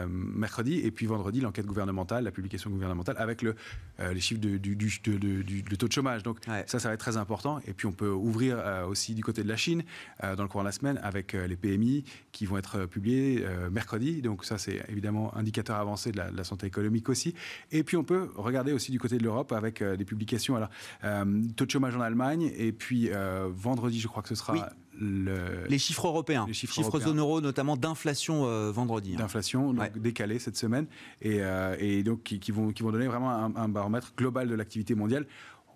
mercredi, 0.08 0.80
et 0.80 0.92
puis 0.92 1.06
vendredi, 1.06 1.40
l'enquête 1.40 1.66
gouvernementale, 1.66 2.24
la 2.24 2.32
publication 2.32 2.70
gouvernementale 2.70 3.16
avec 3.18 3.42
le, 3.42 3.56
les 4.00 4.20
chiffres 4.20 4.42
du, 4.42 4.60
du, 4.60 5.64
taux 5.78 5.88
de 5.88 5.92
chômage. 5.92 6.24
Donc 6.24 6.40
ça, 6.68 6.80
ça 6.80 6.88
va 6.88 6.94
être 6.94 7.00
très 7.00 7.18
important. 7.18 7.60
Et 7.68 7.74
puis 7.74 7.88
on 7.88 7.92
peut 7.92 8.10
ouvrir 8.10 8.58
aussi 8.88 9.14
du 9.14 9.24
côté 9.24 9.44
de 9.44 9.48
la 9.48 9.58
Chine 9.58 9.84
dans 10.22 10.44
le 10.44 10.48
courant 10.48 10.64
de 10.64 10.70
la 10.70 10.72
semaine 10.72 11.00
avec 11.04 11.34
les 11.34 11.56
PMI 11.56 12.04
qui 12.32 12.46
vont 12.46 12.58
être 12.58 12.86
publiés 12.86 13.46
mercredi. 13.72 14.22
Donc 14.22 14.46
ça, 14.46 14.58
c'est 14.58 14.84
évidemment 14.90 15.23
indicateur 15.36 15.76
avancé 15.78 16.12
de 16.12 16.18
la, 16.18 16.44
santé 16.44 16.68
économique 16.68 17.10
aussi. 17.10 17.34
Et 17.72 17.84
puis 17.84 17.98
on 17.98 18.04
peut 18.04 18.30
regarder 18.36 18.74
aussi 18.74 18.92
du 18.92 19.00
côté 19.00 19.18
de 19.18 19.24
l'Europe 19.24 19.52
avec 19.52 19.82
euh, 19.82 19.96
des 19.96 20.06
publications. 20.06 20.56
Alors, 20.56 20.70
euh, 21.04 21.42
taux 21.56 21.66
de 21.66 21.72
chômage 21.72 21.96
en 21.96 22.02
Allemagne, 22.02 22.52
et 22.58 22.72
puis 22.72 23.10
euh, 23.12 23.50
vendredi, 23.54 24.00
je 24.00 24.08
crois 24.08 24.24
que 24.24 24.30
ce 24.30 24.36
sera. 24.36 24.70
Le... 25.00 25.66
les 25.70 25.80
chiffres 25.80 26.06
européens, 26.06 26.46
les 26.48 26.54
chiffres, 26.54 27.00
zone 27.00 27.18
euro, 27.18 27.42
notamment 27.42 27.76
d'inflation 27.76 28.44
vendredi. 28.72 29.14
Hein. 29.16 29.22
D'inflation, 29.22 29.74
donc 29.74 29.98
décalée 29.98 30.38
cette 30.38 30.56
semaine, 30.56 30.86
et, 31.20 31.40
et 31.80 32.04
donc 32.04 32.22
qui, 32.22 32.52
vont, 32.52 32.72
qui 32.72 32.84
vont 32.84 32.92
donner 32.92 33.08
vraiment 33.08 33.32
un, 33.32 33.56
un 33.56 33.70
baromètre 33.70 34.14
global 34.16 34.48
de 34.48 34.54
l'activité 34.54 34.94
mondiale 34.94 35.26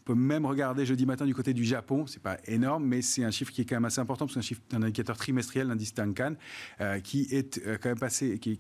peut 0.07 0.15
même 0.15 0.45
regarder 0.45 0.85
jeudi 0.85 1.05
matin 1.05 1.25
du 1.25 1.35
côté 1.35 1.53
du 1.53 1.65
Japon. 1.65 2.05
C'est 2.07 2.21
pas 2.21 2.37
énorme, 2.45 2.85
mais 2.85 3.01
c'est 3.01 3.25
un 3.25 3.31
chiffre 3.31 3.51
qui 3.51 3.61
est 3.61 3.65
quand 3.65 3.75
même 3.75 3.85
assez 3.85 3.99
important 3.99 4.25
parce 4.25 4.35
que 4.35 4.41
c'est 4.41 4.45
un 4.45 4.47
chiffre 4.47 4.61
d'un 4.69 4.81
indicateur 4.81 5.17
trimestriel, 5.17 5.67
l'indice 5.67 5.93
Tankan, 5.93 6.35
euh, 6.79 6.99
qui 6.99 7.27
est 7.31 7.59
euh, 7.67 7.77
quand 7.81 7.89
même 7.89 7.99
passé, 7.99 8.39
qui, 8.39 8.57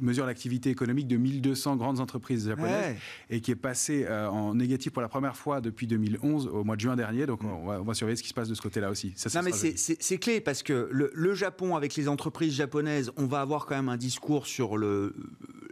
mesure 0.00 0.26
l'activité 0.26 0.68
économique 0.68 1.08
de 1.08 1.16
1200 1.16 1.76
grandes 1.76 2.00
entreprises 2.00 2.46
japonaises 2.46 2.96
et 3.30 3.40
qui 3.40 3.50
est 3.50 3.56
passé 3.56 4.04
euh, 4.06 4.28
en 4.28 4.54
négatif 4.54 4.92
pour 4.92 5.00
la 5.00 5.08
première 5.08 5.36
fois 5.36 5.62
depuis 5.62 5.86
2011 5.86 6.48
au 6.48 6.64
mois 6.64 6.76
de 6.76 6.82
juin 6.82 6.96
dernier. 6.96 7.24
Donc 7.24 7.42
on, 7.44 7.82
va, 7.82 7.94
surveiller 7.94 8.16
ce 8.16 8.22
qui 8.22 8.28
se 8.28 8.34
passe 8.34 8.48
de 8.48 8.54
ce 8.54 8.60
côté-là 8.60 8.90
aussi. 8.90 9.14
Ça, 9.16 9.30
non, 9.40 9.48
mais 9.48 9.52
c'est 9.52 10.18
clé 10.18 10.42
parce 10.42 10.62
que 10.62 10.88
le, 10.92 11.10
le, 11.14 11.34
Japon 11.34 11.76
avec 11.76 11.94
les 11.94 12.08
entreprises 12.08 12.52
japonaises, 12.52 13.10
on 13.16 13.24
va 13.24 13.40
avoir 13.40 13.64
quand 13.64 13.76
même 13.76 13.88
un 13.88 13.96
discours 13.96 14.46
sur 14.46 14.76
le 14.76 15.14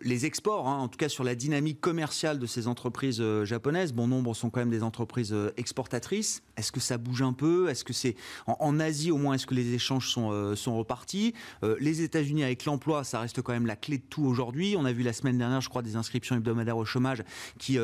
les 0.02 0.26
exports, 0.26 0.68
hein, 0.68 0.78
en 0.78 0.88
tout 0.88 0.96
cas 0.96 1.08
sur 1.08 1.24
la 1.24 1.34
dynamique 1.34 1.80
commerciale 1.80 2.38
de 2.38 2.46
ces 2.46 2.66
entreprises 2.66 3.20
euh, 3.20 3.44
japonaises. 3.44 3.92
Bon 3.92 4.06
nombre 4.06 4.34
sont 4.34 4.50
quand 4.50 4.60
même 4.60 4.70
des 4.70 4.82
entreprises 4.82 5.32
euh, 5.32 5.52
exportatrices. 5.56 6.42
Est-ce 6.56 6.72
que 6.72 6.80
ça 6.80 6.98
bouge 6.98 7.22
un 7.22 7.32
peu? 7.32 7.68
Est-ce 7.68 7.84
que 7.84 7.92
c'est 7.92 8.16
en, 8.46 8.78
Asie 8.80 9.10
au 9.10 9.16
moins 9.16 9.34
Est-ce 9.34 9.46
que 9.46 9.54
les 9.54 9.74
échanges 9.74 10.08
sont, 10.08 10.30
euh, 10.30 10.54
sont 10.54 10.76
repartis? 10.76 11.34
Les 11.80 12.02
États-Unis 12.02 12.44
avec 12.44 12.64
l'emploi, 12.64 13.02
ça 13.02 13.20
reste 13.20 13.42
quand 13.42 13.52
même 13.52 13.66
la 13.66 13.76
clé 13.76 13.98
de 13.98 14.02
tout 14.02 14.24
aujourd'hui. 14.24 14.76
On 14.78 14.84
a 14.84 14.92
vu 14.92 15.02
la 15.02 15.12
semaine 15.12 15.38
dernière, 15.38 15.60
je 15.60 15.68
crois, 15.68 15.82
des 15.82 15.96
inscriptions 15.96 16.36
hebdomadaires 16.36 16.76
au 16.76 16.84
chômage 16.84 17.22
qui 17.58 17.78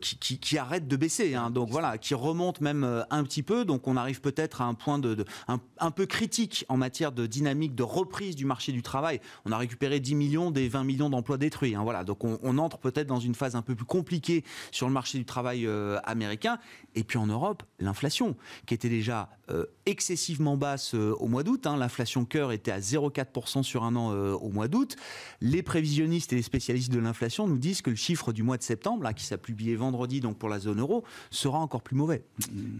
qui, 0.00 0.38
qui, 0.38 0.58
arrêtent 0.58 0.88
de 0.88 0.96
baisser. 0.96 1.34
Hein. 1.34 1.50
donc 1.50 1.70
voilà, 1.70 1.98
qui 1.98 2.14
remontent 2.14 2.62
même 2.62 3.04
un 3.10 3.24
petit 3.24 3.42
peu. 3.42 3.64
Donc 3.64 3.86
on 3.86 3.96
arrive 3.96 4.20
peut-être 4.20 4.60
à 4.60 4.64
un 4.64 4.74
point 4.74 4.98
de, 4.98 5.24
un, 5.48 5.60
un, 5.78 5.90
peu 5.90 6.06
critique 6.06 6.64
en 6.68 6.76
matière 6.76 7.12
de 7.12 7.26
dynamique 7.26 7.74
de 7.74 7.82
reprise 7.82 8.36
du 8.36 8.44
marché 8.44 8.72
du 8.72 8.82
travail. 8.82 9.20
On 9.44 9.52
a 9.52 9.58
récupéré 9.58 10.00
10 10.00 10.14
millions 10.14 10.50
des 10.50 10.68
20 10.68 10.84
millions 10.84 11.10
d'emplois 11.10 11.38
Hein, 11.60 11.82
voilà, 11.82 12.04
donc 12.04 12.24
on, 12.24 12.58
entre 12.58 12.78
peut-être 12.78 13.06
dans 13.06 13.20
une 13.20 13.34
phase 13.34 13.54
un 13.56 13.62
peu 13.62 13.74
plus 13.74 13.84
compliquée 13.84 14.44
sur 14.70 14.86
le 14.86 14.92
marché 14.92 15.18
du 15.18 15.24
travail 15.24 15.66
euh, 15.66 15.98
américain. 16.04 16.58
Et 16.94 17.04
puis 17.04 17.18
en 17.18 17.26
Europe, 17.26 17.62
l'inflation, 17.78 18.36
qui 18.66 18.74
était 18.74 18.88
déjà 18.88 19.28
euh, 19.52 19.66
excessivement 19.86 20.56
basse 20.56 20.94
euh, 20.94 21.14
au 21.18 21.26
mois 21.26 21.42
d'août. 21.42 21.66
Hein. 21.66 21.76
L'inflation 21.76 22.24
cœur 22.24 22.52
était 22.52 22.70
à 22.70 22.80
0,4% 22.80 23.62
sur 23.62 23.84
un 23.84 23.96
an 23.96 24.12
au 24.12 24.50
mois 24.50 24.68
d'août. 24.68 24.96
Les 25.40 25.62
prévisionnistes 25.62 26.32
et 26.32 26.36
les 26.36 26.42
spécialistes 26.42 26.92
de 26.92 26.98
l'inflation 26.98 27.46
nous 27.46 27.58
disent 27.58 27.82
que 27.82 27.90
le 27.90 27.96
chiffre 27.96 28.32
du 28.32 28.42
mois 28.42 28.56
de 28.56 28.62
septembre, 28.62 29.02
là, 29.02 29.12
qui 29.12 29.24
s'est 29.24 29.36
publié 29.36 29.74
vendredi 29.74 30.20
donc 30.20 30.38
pour 30.38 30.48
la 30.48 30.58
zone 30.58 30.80
euro, 30.80 31.04
sera 31.30 31.58
encore 31.58 31.82
plus 31.82 31.96
mauvais. 31.96 32.24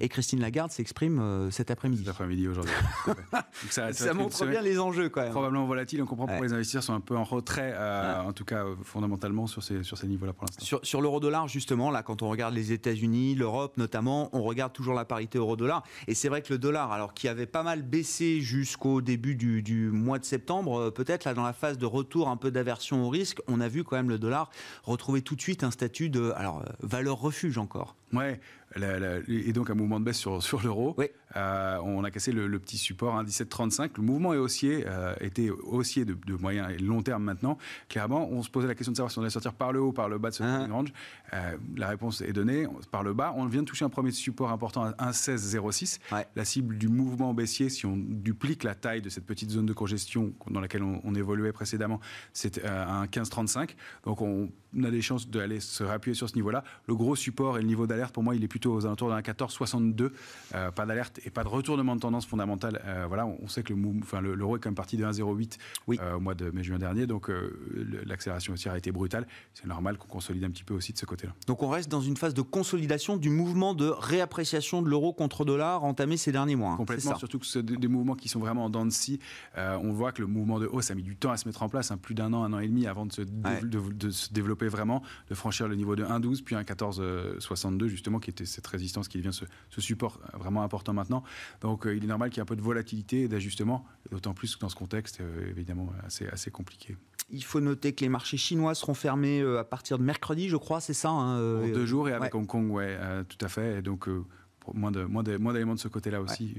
Et 0.01 0.09
Christine 0.09 0.41
Lagarde 0.41 0.71
s'exprime 0.71 1.51
cet 1.51 1.71
après-midi. 1.71 2.03
Cet 2.05 2.11
après-midi 2.11 2.49
aujourd'hui. 2.49 2.73
ça, 3.71 3.93
ça, 3.93 4.15
montre 4.15 4.47
bien 4.47 4.63
les 4.63 4.79
enjeux 4.79 5.09
quand 5.09 5.23
même. 5.23 5.31
Probablement 5.31 5.67
volatile. 5.67 6.03
On 6.03 6.07
comprend 6.07 6.27
pourquoi 6.27 6.47
les 6.47 6.53
investisseurs 6.53 6.83
sont 6.83 6.95
un 6.95 7.01
peu 7.01 7.17
en 7.17 7.25
retrait, 7.25 7.77
en 8.25 8.33
tout 8.33 8.45
cas 8.45 8.65
fondamentalement 8.85 9.47
sur 9.47 9.63
ces, 9.63 9.83
sur 9.83 9.99
ces 9.99 10.07
niveaux-là 10.07 10.33
pour 10.33 10.47
l'instant. 10.47 10.65
Sur, 10.65 10.81
sur 10.85 11.01
l'euro-dollar, 11.01 11.49
justement, 11.49 11.91
là, 11.91 12.03
quand 12.03 12.23
on 12.23 12.29
regarde 12.29 12.55
les 12.55 12.73
États-Unis, 12.73 13.35
l'Europe 13.35 13.77
notamment, 13.77 14.31
on 14.33 14.43
regarde 14.43 14.73
toujours 14.73 14.95
la 14.95 15.05
parité 15.05 15.39
euro-dollar. 15.39 15.83
Et 16.07 16.15
c'est 16.15 16.29
vrai 16.29 16.43
que 16.43 16.53
le 16.53 16.59
dollar, 16.63 16.93
alors 16.93 17.13
qui 17.13 17.29
avait 17.29 17.47
pas 17.47 17.63
mal 17.63 17.83
baissé 17.83 18.41
jusqu'au 18.41 19.03
début 19.03 19.35
du, 19.35 19.91
mois 19.91 20.19
de 20.19 20.25
septembre, 20.25 20.81
euh, 20.81 20.91
peut-être 20.91 21.25
là 21.25 21.35
dans 21.35 21.43
la 21.43 21.53
phase 21.53 21.77
de 21.77 21.85
retour 21.85 22.31
un 22.31 22.39
peu 22.39 22.51
d'aversion 22.51 23.05
au 23.05 23.11
risque, 23.11 23.41
on 23.49 23.61
a 23.61 23.69
vu 23.69 23.85
quand 23.85 23.97
même 23.97 24.09
le 24.09 24.19
dollar 24.19 24.49
retrouver 24.85 25.21
tout 25.21 25.37
de 25.37 25.43
suite 25.43 25.65
un 25.65 25.71
statut 25.71 26.09
de 26.09 26.33
alors, 26.37 26.61
euh, 26.61 26.73
valeur 26.81 27.21
refuge 27.21 27.59
encore. 27.59 27.97
Ouais, 28.13 28.41
et 28.77 29.53
donc 29.53 29.71
un 29.71 29.75
mouvement 29.75 30.01
de 30.01 30.05
baisse 30.05 30.19
sur, 30.19 30.43
sur 30.43 30.63
l'euro. 30.63 30.97
on 31.35 32.05
a 32.05 32.11
cassé 32.11 32.33
le, 32.33 32.59
petit 32.59 32.79
support 32.79 33.23
1,1735. 33.23 33.91
Le 33.97 34.03
mouvement 34.03 34.35
est 34.35 34.39
haussier, 34.39 34.85
était 35.21 35.51
haussier 35.51 36.05
de, 36.05 36.35
moyen 36.35 36.69
et 36.69 36.79
long 36.79 37.03
terme 37.03 37.25
maintenant. 37.25 37.59
Clairement, 37.89 38.29
on 38.31 38.43
se 38.43 38.51
posait 38.51 38.69
la 38.69 38.75
question 38.75 38.93
de 38.93 38.97
savoir 38.97 39.11
si 39.11 39.19
on 39.19 39.23
allait 39.23 39.31
sortir 39.31 39.53
par 39.53 39.73
le 39.73 39.81
haut, 39.81 39.93
par 39.93 40.09
le 40.09 40.19
bas 40.19 40.31
de 40.31 40.35
ce 40.35 40.43
ah. 40.43 40.67
range. 40.71 40.93
la 41.77 41.89
réponse 41.89 42.21
est 42.21 42.33
donnée 42.33 42.67
par 42.91 43.03
le 43.03 43.15
bas. 43.15 43.35
On 43.37 43.47
vient 43.47 43.63
de 43.63 43.67
toucher 43.67 43.85
un 43.85 43.91
premier 43.91 44.11
support 44.11 44.51
important 44.51 44.85
à 44.85 45.11
1,1606. 45.11 45.99
La 46.37 46.45
cible 46.45 46.79
du 46.79 46.89
mouvement 46.89 47.35
baissier, 47.35 47.69
si 47.69 47.87
on 47.87 47.97
duplique 47.97 48.65
la 48.65 48.75
taille 48.75 49.03
de 49.03 49.09
cette 49.09 49.27
petite 49.27 49.51
zone 49.51 49.67
de 49.67 49.73
congestion 49.73 50.33
dans 50.51 50.61
laquelle 50.61 50.83
on, 50.83 51.13
évoluait 51.15 51.53
précédemment, 51.53 52.01
c'est 52.33 52.65
un 52.65 53.05
15,35. 53.05 53.71
Donc 54.05 54.23
on 54.23 54.49
a 54.83 54.91
des 54.91 55.03
chances 55.03 55.29
d'aller 55.29 55.61
se 55.61 55.85
réappuyer 55.85 56.15
sur 56.15 56.29
ce 56.29 56.35
niveau-là. 56.37 56.65
Le 56.87 56.95
gros 56.95 57.17
support 57.17 57.59
et 57.59 57.61
le 57.61 57.67
niveau 57.67 57.87
d'alerte, 57.87 58.15
pour 58.15 58.23
moi, 58.23 58.35
il 58.35 58.43
est 58.43 58.49
plutôt 58.49 58.62
aux 58.67 58.87
alentours 58.87 59.09
d'un 59.09 59.21
14,62. 59.21 60.11
Euh, 60.55 60.71
pas 60.71 60.87
d'alerte 60.87 61.21
et 61.25 61.31
pas 61.31 61.45
de 61.45 61.49
retournement 61.49 61.97
de 61.97 62.01
tendance 62.01 62.27
fondamentale. 62.27 62.83
Euh, 62.85 63.07
voilà, 63.07 63.27
on, 63.27 63.49
sait 63.49 63.63
que 63.63 63.73
le 63.73 63.81
enfin, 64.03 64.21
l'euro 64.21 64.57
est 64.57 64.61
quand 64.61 64.69
même 64.69 64.75
parti 64.75 64.97
de 64.97 65.05
1,08 65.05 65.59
oui. 65.87 65.99
Euh, 66.01 66.17
au 66.17 66.21
mois 66.21 66.35
de 66.35 66.51
mai-juin 66.51 66.79
dernier. 66.79 67.07
Donc 67.07 67.31
l'accélération 68.07 68.53
aussi 68.55 68.69
a 68.69 68.77
été 68.77 68.93
brutale. 68.93 69.27
C'est 69.55 69.67
normal 69.67 69.99
qu'on 69.99 70.09
consolide 70.09 70.45
un 70.45 70.51
petit 70.51 70.65
peu 70.65 70.75
aussi 70.75 70.93
de 70.93 70.99
ce 70.99 71.07
côté-là. 71.07 71.33
Donc 71.47 71.63
on 71.63 71.69
reste 71.69 71.91
dans 71.91 72.01
une 72.01 72.17
phase 72.17 72.35
de 72.35 72.43
consolidation 72.43 73.17
du 73.17 73.31
mouvement 73.31 73.75
de 73.75 73.89
réappréciation 73.89 74.83
de 74.83 74.89
l'euro 74.89 75.13
contre 75.13 75.45
dollar 75.45 75.85
entamé 75.85 76.17
ces 76.17 76.33
derniers 76.33 76.57
mois. 76.57 76.73
Hein, 76.73 76.77
Complètement, 76.77 77.17
surtout 77.17 77.39
que 77.39 77.47
c'est 77.47 77.65
des, 77.65 77.89
mouvements 77.89 78.15
qui 78.15 78.29
sont 78.29 78.41
vraiment 78.41 78.65
en 78.65 78.71
dents 78.71 78.87
de 78.87 78.91
scie. 78.91 79.19
on 79.57 79.93
voit 79.93 80.13
que 80.13 80.23
le 80.23 80.29
mouvement 80.29 80.59
de 80.59 80.67
hausse 80.67 80.91
a 80.91 80.95
mis 80.95 81.03
du 81.03 81.17
temps 81.17 81.31
à 81.31 81.37
se 81.37 81.49
mettre 81.49 81.63
en 81.63 81.69
place, 81.69 81.91
hein, 81.91 81.99
plus 81.99 82.15
d'un 82.15 82.33
an, 82.33 82.45
un 82.45 82.53
an 82.53 82.59
et 82.59 82.69
demi 82.69 82.87
avant 82.87 83.07
de 83.07 83.13
se, 83.13 83.23
de 83.23 84.11
se 84.11 84.33
développer 84.33 84.69
vraiment, 84.69 85.03
de 85.29 85.35
franchir 85.35 85.69
le 85.69 85.75
niveau 85.75 85.97
de 85.97 86.05
1,12 86.05 86.43
puis 86.43 86.55
un 86.55 86.63
14,62 86.63 87.87
justement, 87.87 88.19
qui 88.19 88.31
était 88.31 88.45
cette 88.53 88.67
résistance 88.67 89.09
qui 89.09 89.19
devient 89.19 89.33
ce, 89.33 89.81
support 89.81 90.21
vraiment 90.35 90.63
important 90.63 90.93
maintenant. 90.93 91.25
Donc 91.61 91.87
euh, 91.87 91.97
il 91.97 92.05
est 92.05 92.07
normal 92.07 92.31
qu'il 92.31 92.39
y 92.39 92.41
ait 92.41 92.43
un 92.43 92.47
peu 92.47 92.57
de 92.57 92.63
volatilité 92.63 93.23
et 93.23 93.29
d'ajustement, 93.29 93.85
d'autant 94.11 94.35
plus 94.35 94.55
que 94.55 94.61
dans 94.61 94.69
ce 94.69 94.77
contexte 94.77 95.21
euh, 95.21 95.51
évidemment 95.51 95.91
assez, 96.07 96.27
assez 96.29 96.51
compliqué. 96.51 96.97
Il 97.31 97.45
faut 97.45 97.61
noter 97.61 97.95
que 97.95 98.03
les 98.03 98.09
marchés 98.09 98.37
chinois 98.37 98.75
seront 98.75 98.95
fermés 98.95 99.41
euh, 99.41 99.59
à 99.59 99.65
partir 99.65 99.99
de 99.99 100.05
mercredi, 100.05 100.49
je 100.49 100.57
crois, 100.57 100.81
c'est 100.81 100.95
ça 100.95 101.11
hein, 101.11 101.39
deux 101.67 101.87
jours 101.87 102.09
et 102.09 102.13
avec 102.13 102.35
Hong 102.35 102.47
Kong, 102.47 102.71
ouais, 102.71 102.97
tout 103.29 103.45
à 103.45 103.49
fait. 103.49 103.79
Et 103.79 103.83
donc 103.83 104.09
moins 104.75 104.91
de 104.91 105.05
moins 105.05 105.23
d'éléments 105.23 105.75
de 105.75 105.79
ce 105.79 105.89
côté-là 105.89 106.21
aussi, 106.21 106.55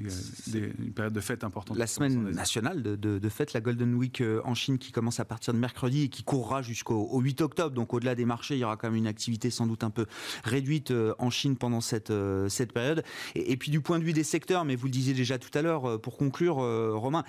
euh, 0.56 0.70
une 0.80 0.94
période 0.94 1.14
de 1.14 1.20
fête 1.20 1.44
importante. 1.44 1.78
La 1.78 1.88
semaine 1.88 2.32
nationale 2.32 2.82
de, 2.84 2.96
de, 2.96 3.30
fête, 3.30 3.54
la 3.54 3.62
Golden 3.62 3.94
Week 3.96 4.22
euh, 4.22 4.42
en 4.46 4.54
Chine 4.54 4.78
qui 4.78 4.92
commence 4.92 5.20
à 5.20 5.26
partir 5.26 5.54
de 5.54 5.60
mercredi 5.60 6.04
et 6.04 6.10
qui 6.10 6.24
courra 6.24 6.62
jusqu'au 6.62 7.20
8 7.20 7.42
octobre. 7.42 7.76
Donc 7.76 7.94
au-delà 7.94 8.16
des 8.16 8.26
marchés, 8.26 8.56
il 8.56 8.60
y 8.60 8.64
aura 8.64 8.78
quand 8.78 8.88
même 8.88 8.98
une 8.98 9.08
activité 9.08 9.50
sans 9.50 9.68
doute 9.68 9.84
un 9.84 9.90
peu 9.90 10.06
réduite 10.44 10.92
euh, 10.92 11.14
en 11.20 11.30
Chine 11.30 11.56
pendant 11.56 11.82
cette 11.82 12.14
cette 12.50 12.74
période. 12.74 13.04
Et, 13.36 13.58
puis 13.58 13.72
du 13.72 13.82
point 13.82 14.00
de 14.00 14.04
vue 14.04 14.14
des 14.14 14.24
secteurs, 14.24 14.66
mais 14.66 14.76
vous 14.76 14.88
le 14.88 14.92
disiez 14.92 15.14
déjà 15.14 15.38
tout 15.38 15.56
à 15.58 15.62
l'heure 15.62 16.00
pour 16.02 16.18
conclure, 16.18 16.56
Romain, 16.56 17.24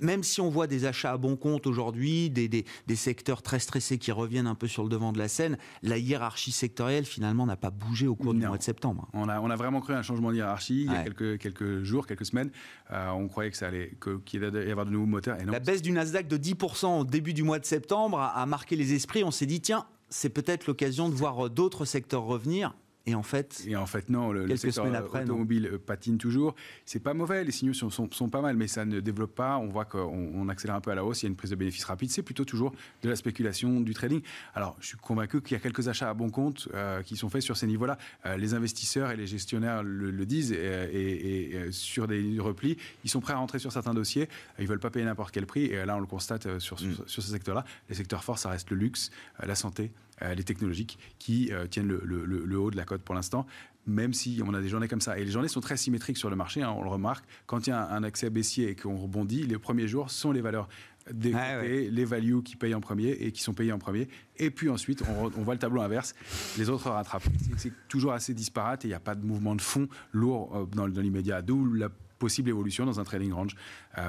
même 0.00 0.22
si 0.22 0.40
on 0.40 0.48
voit 0.48 0.66
des 0.66 0.84
achats 0.84 1.12
à 1.12 1.16
bon 1.16 1.36
compte 1.36 1.66
aujourd'hui, 1.66 2.30
des, 2.30 2.48
des, 2.48 2.64
des 2.86 2.96
secteurs 2.96 3.42
très 3.42 3.58
stressés 3.58 3.98
qui 3.98 4.12
reviennent 4.12 4.46
un 4.46 4.54
peu 4.54 4.66
sur 4.66 4.82
le 4.82 4.88
devant 4.88 5.12
de 5.12 5.18
la 5.18 5.28
scène, 5.28 5.58
la 5.82 5.98
hiérarchie 5.98 6.52
sectorielle 6.52 7.04
finalement 7.04 7.46
n'a 7.46 7.56
pas 7.56 7.70
bougé 7.70 8.06
au 8.06 8.14
cours 8.14 8.34
du 8.34 8.46
mois 8.46 8.58
de 8.58 8.62
septembre. 8.62 9.08
On 9.12 9.28
a 9.28 9.40
on 9.40 9.50
a 9.50 9.56
vraiment 9.56 9.80
cru 9.80 9.94
un 9.98 10.02
changement 10.02 10.30
de 10.30 10.36
hiérarchie 10.36 10.84
il 10.84 10.92
y 10.92 10.96
a 10.96 11.02
quelques, 11.02 11.38
quelques 11.38 11.82
jours, 11.82 12.06
quelques 12.06 12.26
semaines. 12.26 12.50
Euh, 12.90 13.08
on 13.10 13.28
croyait 13.28 13.50
que 13.50 13.56
ça 13.56 13.66
allait, 13.66 13.92
qu'il 14.24 14.44
allait 14.44 14.68
y 14.68 14.70
avoir 14.70 14.86
de 14.86 14.90
nouveaux 14.90 15.06
moteurs. 15.06 15.40
Et 15.40 15.44
non. 15.44 15.52
La 15.52 15.60
baisse 15.60 15.82
du 15.82 15.92
Nasdaq 15.92 16.28
de 16.28 16.36
10% 16.36 17.00
au 17.00 17.04
début 17.04 17.34
du 17.34 17.42
mois 17.42 17.58
de 17.58 17.64
septembre 17.64 18.20
a 18.20 18.46
marqué 18.46 18.76
les 18.76 18.94
esprits. 18.94 19.24
On 19.24 19.30
s'est 19.30 19.46
dit, 19.46 19.60
tiens, 19.60 19.86
c'est 20.08 20.30
peut-être 20.30 20.66
l'occasion 20.66 21.08
de 21.08 21.14
voir 21.14 21.50
d'autres 21.50 21.84
secteurs 21.84 22.24
revenir. 22.24 22.74
Et 23.08 23.14
en 23.14 23.22
fait, 23.22 23.64
et 23.66 23.74
en 23.74 23.86
fait 23.86 24.10
non, 24.10 24.32
le, 24.32 24.54
secteur 24.58 24.84
automobile 24.84 25.70
euh, 25.72 25.78
patine 25.78 26.18
toujours. 26.18 26.54
C'est 26.84 27.00
pas 27.00 27.14
mauvais, 27.14 27.42
les 27.42 27.52
signaux 27.52 27.72
sont, 27.72 27.88
sont, 27.90 28.28
pas 28.28 28.42
mal, 28.42 28.54
mais 28.54 28.68
ça 28.68 28.84
ne 28.84 29.00
développe 29.00 29.34
pas. 29.34 29.56
On 29.56 29.68
voit 29.68 29.86
qu'on 29.86 30.46
accélère 30.50 30.76
un 30.76 30.82
peu 30.82 30.90
à 30.90 30.94
la 30.94 31.06
hausse, 31.06 31.22
il 31.22 31.24
y 31.24 31.28
a 31.28 31.30
une 31.30 31.36
prise 31.36 31.50
de 31.50 31.56
bénéfices 31.56 31.84
rapide. 31.84 32.10
C'est 32.10 32.22
plutôt 32.22 32.44
toujours 32.44 32.74
de 33.02 33.08
la 33.08 33.16
spéculation, 33.16 33.80
du 33.80 33.94
trading. 33.94 34.20
Alors, 34.54 34.76
je 34.80 34.88
suis 34.88 34.98
convaincu 34.98 35.40
qu'il 35.40 35.52
y 35.52 35.56
a 35.56 35.60
quelques 35.60 35.88
achats 35.88 36.10
à 36.10 36.12
bon 36.12 36.28
compte 36.28 36.68
euh, 36.74 37.02
qui 37.02 37.16
sont 37.16 37.30
faits 37.30 37.40
sur 37.40 37.56
ces 37.56 37.66
niveaux-là. 37.66 37.96
Euh, 38.26 38.36
les 38.36 38.52
investisseurs 38.52 39.10
et 39.10 39.16
les 39.16 39.26
gestionnaires 39.26 39.82
le, 39.82 40.26
disent, 40.26 40.52
et, 40.52 41.68
sur 41.70 42.08
des 42.08 42.38
replis, 42.38 42.76
ils 43.04 43.10
sont 43.10 43.20
prêts 43.20 43.32
à 43.32 43.38
rentrer 43.38 43.58
sur 43.58 43.72
certains 43.72 43.94
dossiers. 43.94 44.28
Ils 44.58 44.66
veulent 44.66 44.80
pas 44.80 44.90
payer 44.90 45.06
n'importe 45.06 45.32
quel 45.32 45.46
prix. 45.46 45.64
Et 45.64 45.82
là, 45.86 45.96
on 45.96 46.00
le 46.00 46.06
constate 46.06 46.58
sur, 46.58 46.78
sur, 46.78 46.86
mm. 46.86 47.06
sur 47.06 47.22
ce 47.22 47.30
secteur-là. 47.30 47.64
Les 47.88 47.94
secteurs 47.94 48.22
forts, 48.22 48.38
ça 48.38 48.50
reste 48.50 48.68
le 48.70 48.76
luxe, 48.76 49.10
la 49.42 49.54
santé, 49.54 49.92
les 50.20 50.44
technologiques 50.44 50.98
qui 51.18 51.52
euh, 51.52 51.66
tiennent 51.66 51.88
le, 51.88 52.58
haut 52.58 52.70
de 52.70 52.76
la 52.76 52.84
cote 52.84 53.02
pour 53.02 53.14
l'instant 53.14 53.46
même 53.86 54.12
si 54.12 54.42
on 54.46 54.52
a 54.52 54.60
des 54.60 54.68
journées 54.68 54.86
comme 54.86 55.00
ça. 55.00 55.18
Et 55.18 55.24
les 55.24 55.30
journées 55.30 55.48
sont 55.48 55.62
très 55.62 55.78
symétriques 55.78 56.18
sur 56.18 56.28
le 56.28 56.36
marché, 56.36 56.60
hein, 56.60 56.74
on 56.76 56.82
le 56.82 56.90
remarque. 56.90 57.24
Quand 57.46 57.66
il 57.66 57.70
y 57.70 57.72
a 57.72 57.88
un 57.90 58.02
accès 58.02 58.28
baissier 58.28 58.68
et 58.68 58.74
qu'on 58.74 58.98
rebondit, 58.98 59.46
les 59.46 59.56
premiers 59.56 59.88
jours 59.88 60.10
sont 60.10 60.30
les 60.30 60.42
valeurs 60.42 60.68
des 61.10 61.32
ah 61.32 61.62
les 61.62 62.04
values 62.04 62.42
qui 62.42 62.54
payent 62.54 62.74
en 62.74 62.82
premier 62.82 63.12
et 63.12 63.32
qui 63.32 63.42
sont 63.42 63.54
payés 63.54 63.72
en 63.72 63.78
premier. 63.78 64.08
Et 64.36 64.50
puis 64.50 64.68
ensuite, 64.68 65.02
on, 65.08 65.42
voit 65.42 65.54
le 65.54 65.58
tableau 65.58 65.80
inverse, 65.80 66.14
les 66.58 66.68
autres 66.68 66.90
rattrapent. 66.90 67.30
C'est 67.56 67.72
toujours 67.88 68.12
assez 68.12 68.34
disparate 68.34 68.84
et 68.84 68.88
il 68.88 68.90
n'y 68.90 68.94
a 68.94 69.00
pas 69.00 69.14
de 69.14 69.24
mouvement 69.24 69.56
de 69.56 69.62
fond 69.62 69.88
lourd 70.12 70.54
euh, 70.54 70.66
dans, 70.66 70.86
l'immédiat, 70.86 71.40
d'où 71.40 71.72
la 71.72 71.88
possible 72.18 72.50
évolution 72.50 72.84
dans 72.84 73.00
un 73.00 73.04
trading 73.04 73.32
range. 73.32 73.56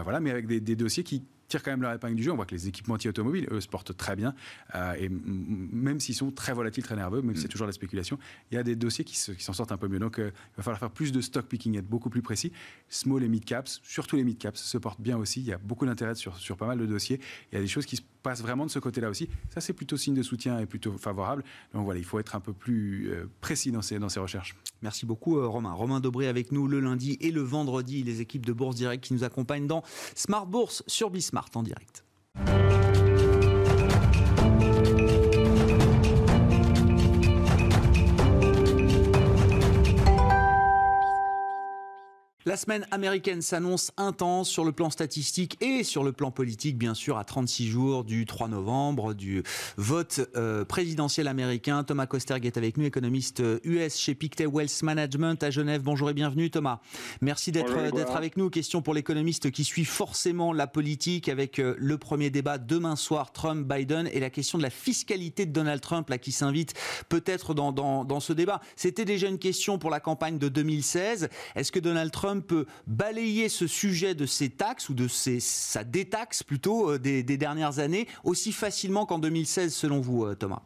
voilà, 0.04 0.20
mais 0.20 0.32
avec 0.32 0.46
des 0.46 0.76
dossiers 0.76 1.04
qui 1.04 1.24
tirent 1.50 1.64
quand 1.64 1.72
même 1.72 1.82
leur 1.82 1.92
épingle 1.92 2.16
du 2.16 2.24
jeu. 2.24 2.32
On 2.32 2.36
voit 2.36 2.46
que 2.46 2.56
les 2.56 2.68
équipementiers 2.68 3.10
automobiles, 3.10 3.48
eux, 3.52 3.60
se 3.60 3.68
portent 3.68 3.96
très 3.96 4.16
bien. 4.16 4.34
Euh, 4.76 4.94
et 4.94 5.10
même 5.10 6.00
s'ils 6.00 6.16
sont 6.16 6.32
très 6.32 6.54
volatiles, 6.54 6.84
très 6.84 6.96
nerveux, 6.96 7.22
même 7.22 7.36
si 7.36 7.42
c'est 7.42 7.48
mm. 7.48 7.52
toujours 7.52 7.68
la 7.68 7.74
spéculation, 7.74 8.18
il 8.52 8.56
y 8.56 8.58
a 8.58 8.64
des 8.64 8.76
dossiers 8.76 9.04
qui 9.04 9.18
s'en 9.18 9.54
sortent 9.54 9.72
un 9.72 9.78
peu 9.78 9.88
mieux. 9.88 10.00
Donc, 10.00 10.20
euh, 10.20 10.32
il 10.34 10.58
va 10.58 10.64
falloir 10.64 10.80
faire 10.80 10.92
plus 10.92 11.12
de 11.12 11.22
stock 11.22 11.46
picking, 11.48 11.78
être 11.78 11.88
beaucoup 11.88 12.10
plus 12.10 12.22
précis. 12.22 12.52
Small 12.88 13.24
et 13.24 13.28
mid 13.28 13.44
caps, 13.44 13.82
surtout 13.84 14.16
les 14.16 14.24
mid 14.24 14.38
caps, 14.38 14.62
se 14.62 14.78
portent 14.78 15.02
bien 15.02 15.18
aussi. 15.18 15.42
Il 15.42 15.48
y 15.48 15.54
a 15.54 15.58
beaucoup 15.58 15.86
d'intérêt 15.86 16.16
sur, 16.16 16.38
sur 16.38 16.56
pas 16.56 16.68
mal 16.68 16.78
de 16.78 16.86
dossiers. 16.86 17.20
Il 17.52 17.56
y 17.56 17.58
a 17.58 17.62
des 17.62 17.68
choses 17.68 17.86
qui 17.86 17.96
se 17.96 18.02
passent 18.22 18.42
vraiment 18.42 18.66
de 18.66 18.72
ce 18.72 18.80
côté-là 18.80 19.10
aussi. 19.10 19.30
Ça, 19.50 19.62
c'est 19.62 19.74
plutôt 19.74 19.98
signe 19.98 20.14
de 20.14 20.24
soutien 20.24 20.60
et 20.60 20.66
plutôt 20.66 20.98
favorable. 20.98 21.44
Donc 21.74 21.86
voilà, 21.86 22.00
il 22.00 22.06
faut 22.06 22.20
être 22.20 22.36
un 22.36 22.40
peu 22.40 22.54
plus 22.54 23.10
euh, 23.10 23.30
précis 23.42 23.72
dans 23.72 23.82
ces, 23.82 23.98
dans 23.98 24.10
ces 24.10 24.20
recherches. 24.20 24.56
Merci 24.82 25.06
beaucoup, 25.06 25.46
Romain. 25.48 25.74
Romain 25.74 26.00
Dobré 26.00 26.28
avec 26.28 26.52
nous 26.52 26.68
le 26.68 26.80
lundi 26.80 27.18
et 27.20 27.32
le 27.32 27.42
vendredi, 27.42 28.04
les 28.04 28.22
équipes 28.22 28.46
de 28.46 28.54
Bourse 28.54 28.76
Direct 28.76 29.04
qui 29.04 29.14
nous 29.14 29.24
accompagnent 29.24 29.68
dans 29.68 29.84
Smart 30.16 30.46
Bourse 30.46 30.84
sur 30.88 31.10
Bismarck 31.10 31.39
en 31.56 31.64
direct. 31.64 32.04
La 42.50 42.58
semaine 42.58 42.88
américaine 42.90 43.44
s'annonce 43.44 43.92
intense 43.96 44.50
sur 44.50 44.66
le 44.66 44.72
plan 44.72 44.90
statistique 44.90 45.56
et 45.62 45.84
sur 45.84 46.04
le 46.04 46.12
plan 46.12 46.32
politique, 46.32 46.80
bien 46.80 46.96
sûr, 46.96 47.20
à 47.20 47.24
36 47.24 47.68
jours 47.68 48.04
du 48.04 48.26
3 48.26 48.48
novembre, 48.48 49.14
du 49.14 49.44
vote 49.78 50.22
euh, 50.36 50.66
présidentiel 50.66 51.28
américain. 51.28 51.84
Thomas 51.84 52.08
Kosterg 52.08 52.48
est 52.48 52.58
avec 52.58 52.78
nous, 52.78 52.86
économiste 52.86 53.44
US 53.64 53.94
euh, 53.94 53.96
chez 53.96 54.16
Pictet 54.16 54.48
Wealth 54.48 54.82
Management 54.82 55.44
à 55.44 55.52
Genève. 55.52 55.84
Bonjour 55.84 56.10
et 56.10 56.16
bienvenue 56.16 56.50
Thomas. 56.50 56.80
Merci 57.22 57.52
d'être 57.52 57.72
avec 58.16 58.36
nous. 58.36 58.50
Question 58.50 58.82
pour 58.82 58.96
l'économiste 58.96 59.52
qui 59.52 59.64
suit 59.64 59.86
forcément 59.86 60.52
la 60.52 60.66
politique 60.66 61.30
avec 61.30 61.60
euh, 61.60 61.76
le 61.78 62.00
premier 62.00 62.32
débat 62.32 62.58
demain 62.58 62.96
soir, 62.96 63.32
Trump-Biden, 63.32 64.10
et 64.12 64.20
la 64.20 64.32
question 64.32 64.58
de 64.58 64.64
la 64.64 64.72
fiscalité 64.72 65.46
de 65.46 65.52
Donald 65.52 65.82
Trump 65.82 66.10
là, 66.10 66.18
qui 66.18 66.32
s'invite 66.32 66.74
peut-être 67.10 67.54
dans, 67.54 67.72
dans, 67.72 68.06
dans 68.06 68.20
ce 68.20 68.34
débat. 68.34 68.60
C'était 68.76 69.06
déjà 69.06 69.28
une 69.28 69.38
question 69.38 69.78
pour 69.78 69.92
la 69.92 70.00
campagne 70.00 70.40
de 70.40 70.50
2016. 70.50 71.30
Est-ce 71.54 71.72
que 71.72 71.78
Donald 71.78 72.12
Trump 72.12 72.39
peut 72.40 72.66
balayer 72.88 73.50
ce 73.50 73.68
sujet 73.68 74.16
de 74.16 74.26
ces 74.26 74.50
taxes 74.50 74.90
ou 74.90 74.94
de 74.94 75.08
sa 75.08 75.84
détaxe 75.84 76.44
plutôt 76.44 76.92
euh, 76.92 76.98
des, 76.98 77.24
dernières 77.24 77.80
années 77.80 78.08
aussi 78.24 78.52
facilement 78.52 79.06
qu'en 79.06 79.20
2016 79.20 79.74
selon 79.74 80.02
vous, 80.02 80.26
euh, 80.26 80.36
Thomas? 80.36 80.62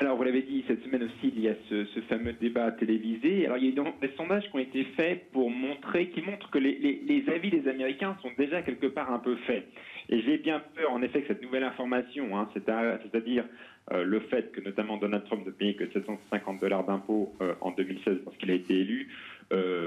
Alors, 0.00 0.16
vous 0.16 0.22
l'avez 0.22 0.40
dit, 0.40 0.64
cette 0.66 0.82
semaine 0.82 1.02
aussi, 1.02 1.30
il 1.36 1.40
y 1.40 1.48
a 1.48 1.54
ce, 1.68 1.84
fameux 2.08 2.32
débat 2.32 2.72
télévisé. 2.72 3.44
Alors, 3.44 3.58
il 3.58 3.74
y 3.74 3.78
a 3.78 3.84
des 4.00 4.14
sondages 4.16 4.44
qui 4.44 4.56
ont 4.56 4.60
été 4.60 4.84
faits 4.96 5.30
pour 5.30 5.50
montrer, 5.50 6.08
qui 6.08 6.22
montrent 6.22 6.50
que 6.50 6.56
les, 6.56 7.24
avis 7.28 7.50
des 7.50 7.68
Américains 7.68 8.16
sont 8.22 8.30
déjà 8.38 8.62
quelque 8.62 8.86
part 8.86 9.12
un 9.12 9.18
peu 9.18 9.36
faits. 9.46 9.68
Et 10.08 10.22
j'ai 10.22 10.38
bien 10.38 10.62
peur, 10.74 10.90
en 10.90 11.02
effet, 11.02 11.20
que 11.20 11.28
cette 11.28 11.42
nouvelle 11.42 11.64
information, 11.64 12.38
hein, 12.38 12.48
c'est-à-dire 12.54 13.44
euh, 13.92 14.02
le 14.02 14.20
fait 14.20 14.50
que 14.52 14.62
notamment 14.62 14.96
Donald 14.96 15.24
Trump 15.26 15.44
ne 15.44 15.50
payait 15.50 15.74
que 15.74 15.84
750 15.92 16.60
dollars 16.60 16.84
d'impôts 16.86 17.34
en 17.60 17.70
2016 17.72 18.20
parce 18.24 18.36
qu'il 18.38 18.50
a 18.50 18.54
été 18.54 18.80
élu, 18.80 19.08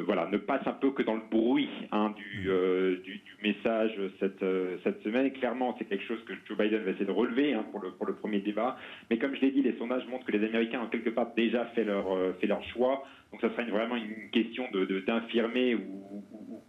voilà, 0.06 0.28
ne 0.32 0.38
passe 0.38 0.66
un 0.68 0.74
peu 0.74 0.92
que 0.92 1.04
dans 1.04 1.16
le 1.16 1.22
bruit 1.32 1.70
hein, 1.92 2.14
du, 2.16 2.48
mm. 2.48 2.52
euh, 2.52 2.98
du, 3.04 3.18
du, 3.18 3.36
message 3.42 3.92
cette, 4.20 4.44
euh, 4.44 4.78
cette 4.84 5.02
semaine. 5.04 5.26
Et 5.26 5.32
clairement, 5.32 5.76
c'est 5.78 5.86
quelque 5.86 6.06
chose 6.06 6.24
que 6.26 6.34
Joe 6.48 6.58
Biden 6.58 6.84
va 6.84 6.92
essayer 6.92 7.06
de 7.06 7.12
relever 7.12 7.54
hein, 7.54 7.66
pour, 7.72 7.82
le, 7.82 7.92
pour 7.92 8.06
le 8.06 8.14
premier 8.14 8.40
débat. 8.40 8.78
Mais 9.10 9.18
comme 9.18 9.36
je 9.36 9.42
l'ai 9.42 9.52
dit, 9.52 9.62
les 9.62 9.78
sondages 9.78 10.08
montrent 10.08 10.26
que 10.26 10.32
les 10.32 10.46
Américains 10.46 10.82
ont 10.82 10.88
quelque 10.88 11.10
part 11.10 11.34
déjà 11.36 11.66
fait 11.68 11.84
leur, 11.84 12.06
fait 12.40 12.48
leur 12.48 12.64
choix. 12.70 13.04
Donc 13.32 13.42
ça 13.42 13.50
serait 13.52 13.66
vraiment 13.66 13.96
une 13.96 14.30
question 14.32 14.66
de, 14.72 15.00
d'infirmer 15.00 15.76
ou, 15.76 16.24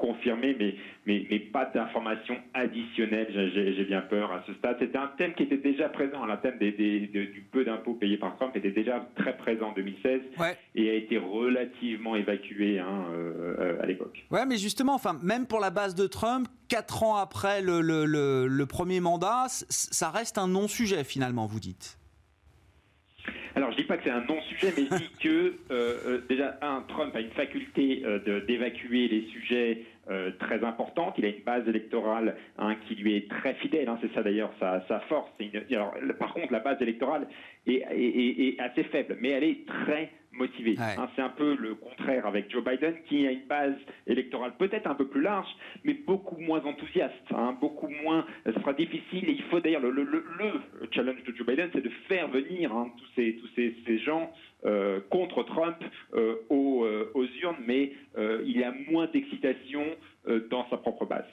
ou, 0.04 0.14
confirmé, 0.14 0.56
mais, 0.58 0.74
mais, 1.06 1.26
mais 1.30 1.38
pas 1.38 1.66
d'informations 1.66 2.36
additionnelles, 2.52 3.50
j'ai 3.54 3.84
bien 3.84 4.00
peur 4.00 4.32
à 4.32 4.42
ce 4.46 4.54
stade. 4.54 4.76
C'était 4.80 4.98
un 4.98 5.10
thème 5.18 5.34
qui 5.34 5.44
était 5.44 5.56
déjà 5.56 5.88
présent, 5.88 6.24
le 6.24 6.36
thème 6.40 6.58
des, 6.58 6.72
du 6.72 7.46
peu 7.52 7.64
d'impôts 7.64 7.94
payés 7.94 8.16
par 8.16 8.36
Trump 8.36 8.56
était 8.56 8.70
déjà 8.70 9.06
très 9.16 9.36
présent 9.36 9.70
en 9.70 9.72
2016 9.72 10.20
et 10.74 10.90
a 10.90 10.94
été 10.94 11.18
relativement 11.18 12.16
évacué 12.16 12.78
hein, 12.78 13.04
euh, 13.12 13.56
euh, 13.58 13.82
à 13.82 13.86
l'époque. 13.86 14.24
Ouais, 14.30 14.46
mais 14.46 14.56
justement, 14.56 14.94
enfin, 14.94 15.18
même 15.22 15.46
pour 15.46 15.60
la 15.60 15.70
base 15.70 15.94
de 15.94 16.06
Trump, 16.06 16.48
quatre 16.68 17.02
ans 17.02 17.16
après 17.16 17.62
le, 17.62 17.80
le, 17.80 18.46
le 18.46 18.66
premier 18.66 19.00
mandat, 19.00 19.46
ça 19.48 20.10
reste 20.10 20.38
un 20.38 20.48
non-sujet 20.48 21.04
finalement, 21.04 21.46
vous 21.46 21.60
dites 21.60 21.98
alors, 23.56 23.70
je 23.70 23.76
dis 23.76 23.84
pas 23.84 23.96
que 23.96 24.04
c'est 24.04 24.10
un 24.10 24.24
non-sujet, 24.24 24.72
mais 24.76 24.84
je 24.90 24.96
dis 24.96 25.10
que 25.22 25.54
euh, 25.70 25.96
euh, 26.06 26.20
déjà, 26.28 26.58
un, 26.60 26.82
Trump 26.88 27.14
a 27.14 27.20
une 27.20 27.30
faculté 27.30 28.02
euh, 28.04 28.44
d'évacuer 28.46 29.08
les 29.08 29.28
sujets 29.28 29.84
très 30.38 30.62
importants. 30.64 31.12
Il 31.18 31.24
a 31.24 31.28
une 31.28 31.42
base 31.44 31.66
électorale 31.68 32.36
hein, 32.58 32.76
qui 32.86 32.94
lui 32.94 33.16
est 33.16 33.28
très 33.28 33.54
fidèle. 33.54 33.88
Hein, 33.88 33.98
c'est 34.02 34.12
ça 34.14 34.22
d'ailleurs 34.22 34.52
sa, 34.60 35.00
force. 35.08 35.30
alors, 35.70 35.94
par 36.18 36.34
contre, 36.34 36.52
la 36.52 36.60
base 36.60 36.80
électorale 36.80 37.26
est, 37.66 38.56
assez 38.60 38.84
faible, 38.84 39.16
mais 39.20 39.30
elle 39.30 39.44
est 39.44 39.66
très 39.66 40.10
motivé. 40.36 40.76
Hein, 40.78 41.08
c'est 41.16 41.22
un 41.22 41.28
peu 41.30 41.54
le 41.54 41.74
contraire 41.74 42.26
avec 42.26 42.50
Joe 42.50 42.64
Biden, 42.64 42.94
qui 43.08 43.26
a 43.26 43.32
une 43.32 43.46
base 43.46 43.74
électorale 44.06 44.52
peut-être 44.58 44.86
un 44.86 44.94
peu 44.94 45.06
plus 45.06 45.22
large, 45.22 45.48
mais 45.84 45.94
beaucoup 45.94 46.38
moins 46.38 46.64
enthousiaste, 46.64 47.14
hein, 47.30 47.56
beaucoup 47.60 47.88
moins. 47.88 48.26
Ce 48.46 48.52
sera 48.52 48.72
difficile. 48.72 49.28
Et 49.28 49.32
il 49.32 49.42
faut 49.44 49.60
d'ailleurs 49.60 49.82
le, 49.82 49.90
le, 49.90 50.12
challenge 50.90 51.22
de 51.24 51.34
Joe 51.34 51.46
Biden, 51.46 51.70
c'est 51.72 51.84
de 51.84 51.90
faire 52.08 52.28
venir 52.28 52.72
hein, 52.72 52.90
tous 52.96 53.06
ces 53.16 53.36
tous 53.36 53.48
ces, 53.54 53.74
ces 53.86 53.98
gens 53.98 54.32
euh, 54.66 55.00
contre 55.10 55.42
Trump 55.42 55.76
euh, 56.14 56.36
aux, 56.48 56.84
euh, 56.84 57.10
aux, 57.12 57.26
urnes, 57.42 57.56
mais 57.66 57.92
il 58.16 58.56
y 58.56 58.64
a 58.64 58.72
moins 58.88 59.06
d'excitation 59.12 59.84
dans 60.50 60.68
sa 60.70 60.76
propre 60.76 61.04
base. 61.04 61.26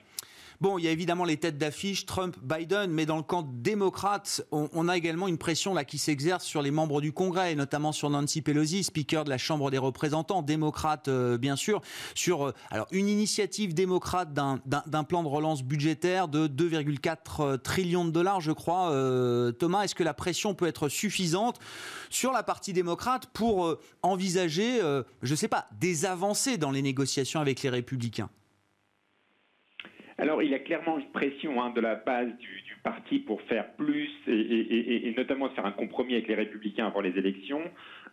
Bon, 0.62 0.78
il 0.78 0.86
y 0.86 0.88
a 0.88 0.92
évidemment 0.92 1.26
les 1.26 1.38
têtes 1.38 1.58
d'affiche, 1.58 2.06
Trump, 2.06 2.38
Biden, 2.44 2.92
mais 2.92 3.08
dans 3.08 3.18
le 3.18 3.24
camp 3.24 3.50
démocrate, 3.52 4.46
on, 4.52 4.88
a 4.90 4.96
également 4.96 5.28
une 5.28 5.40
pression 5.40 5.74
là 5.74 5.84
qui 5.84 5.98
s'exerce 5.98 6.46
sur 6.46 6.62
les 6.62 6.70
membres 6.70 7.02
du 7.02 7.12
Congrès, 7.12 7.54
et 7.54 7.56
notamment 7.56 7.92
sur 7.92 8.12
Nancy 8.12 8.44
Pelosi, 8.44 8.84
speaker 8.84 9.24
de 9.24 9.32
la 9.32 9.40
Chambre 9.40 9.72
des 9.72 9.80
représentants, 9.80 10.44
démocrate 10.44 11.08
euh, 11.08 11.40
bien 11.40 11.56
sûr, 11.56 11.82
sur 12.14 12.50
euh, 12.50 12.54
une 12.92 13.10
initiative 13.10 13.74
démocrate 13.74 14.34
d'un 14.34 15.04
plan 15.04 15.24
de 15.24 15.28
relance 15.28 15.64
budgétaire 15.64 16.28
de 16.28 16.48
2,4 16.48 17.18
euh, 17.40 17.58
trillions 17.58 18.06
de 18.06 18.12
dollars, 18.12 18.40
je 18.40 18.52
crois. 18.52 18.92
Thomas, 19.58 19.82
est-ce 19.82 19.96
que 19.96 20.04
la 20.04 20.14
pression 20.14 20.54
peut 20.54 20.68
être 20.68 20.90
suffisante 20.90 21.58
sur 22.12 22.32
la 22.32 22.44
partie 22.44 22.72
démocrate 22.72 23.26
pour 23.34 23.78
envisager, 24.04 24.80
je 25.24 25.32
ne 25.32 25.36
sais 25.36 25.48
pas, 25.48 25.66
des 25.80 26.06
avancées 26.06 26.60
dans 26.60 26.70
les 26.70 26.84
négociations 26.84 27.40
avec 27.40 27.64
les 27.64 27.70
républicains? 27.70 28.30
Alors, 30.22 30.44
il 30.44 30.52
y 30.52 30.54
a 30.54 30.60
clairement 30.60 31.00
une 31.00 31.10
pression 31.10 31.60
hein, 31.64 31.72
de 31.72 31.82
la 31.82 31.96
base 31.96 32.30
du, 32.38 32.71
parti 32.84 33.20
pour 33.20 33.42
faire 33.44 33.72
plus 33.74 34.10
et, 34.28 35.08
et, 35.08 35.14
notamment 35.16 35.50
faire 35.50 35.66
un 35.66 35.72
compromis 35.72 36.14
avec 36.14 36.28
les 36.28 36.36
républicains 36.36 36.88
avant 36.88 37.02
les 37.02 37.18
élections. 37.18 37.62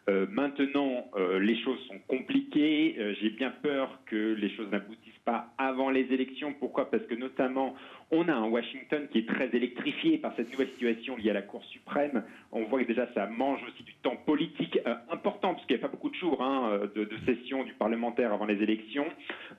Euh, 0.09 0.27
maintenant, 0.31 1.05
euh, 1.17 1.39
les 1.39 1.57
choses 1.63 1.79
sont 1.87 1.99
compliquées. 2.07 2.97
Euh, 2.99 3.15
j'ai 3.21 3.31
bien 3.31 3.51
peur 3.51 4.01
que 4.07 4.35
les 4.35 4.49
choses 4.51 4.71
n'aboutissent 4.71 5.13
pas 5.27 5.49
avant 5.59 5.91
les 5.91 6.11
élections. 6.13 6.55
Pourquoi? 6.59 6.91
Parce 6.91 7.05
que 7.05 7.15
notamment, 7.15 7.75
on 8.11 8.27
a 8.29 8.33
un 8.33 8.49
Washington 8.49 9.07
qui 9.13 9.19
est 9.19 9.29
très 9.29 9.51
électrifié 9.53 10.17
par 10.17 10.35
cette 10.37 10.51
nouvelle 10.51 10.71
situation 10.71 11.17
liée 11.17 11.29
à 11.29 11.35
la 11.35 11.43
Cour 11.43 11.63
suprême. 11.65 12.25
On 12.53 12.63
voit 12.65 12.83
que 12.83 12.89
déjà 12.89 13.07
ça 13.13 13.27
mange 13.27 13.61
aussi 13.69 13.83
du 13.83 13.93
temps 13.97 14.17
politique 14.17 14.79
important, 15.11 15.53
puisqu'il 15.55 15.77
n'y 15.77 15.81
a 15.81 15.87
pas 15.87 15.93
beaucoup 15.93 16.09
de 16.09 16.15
jours 16.15 16.43
hein, 16.43 16.81
de, 16.95 17.05
de, 17.05 17.17
session 17.27 17.65
du 17.65 17.75
parlementaire 17.75 18.33
avant 18.33 18.47
les 18.47 18.63
élections. 18.63 19.05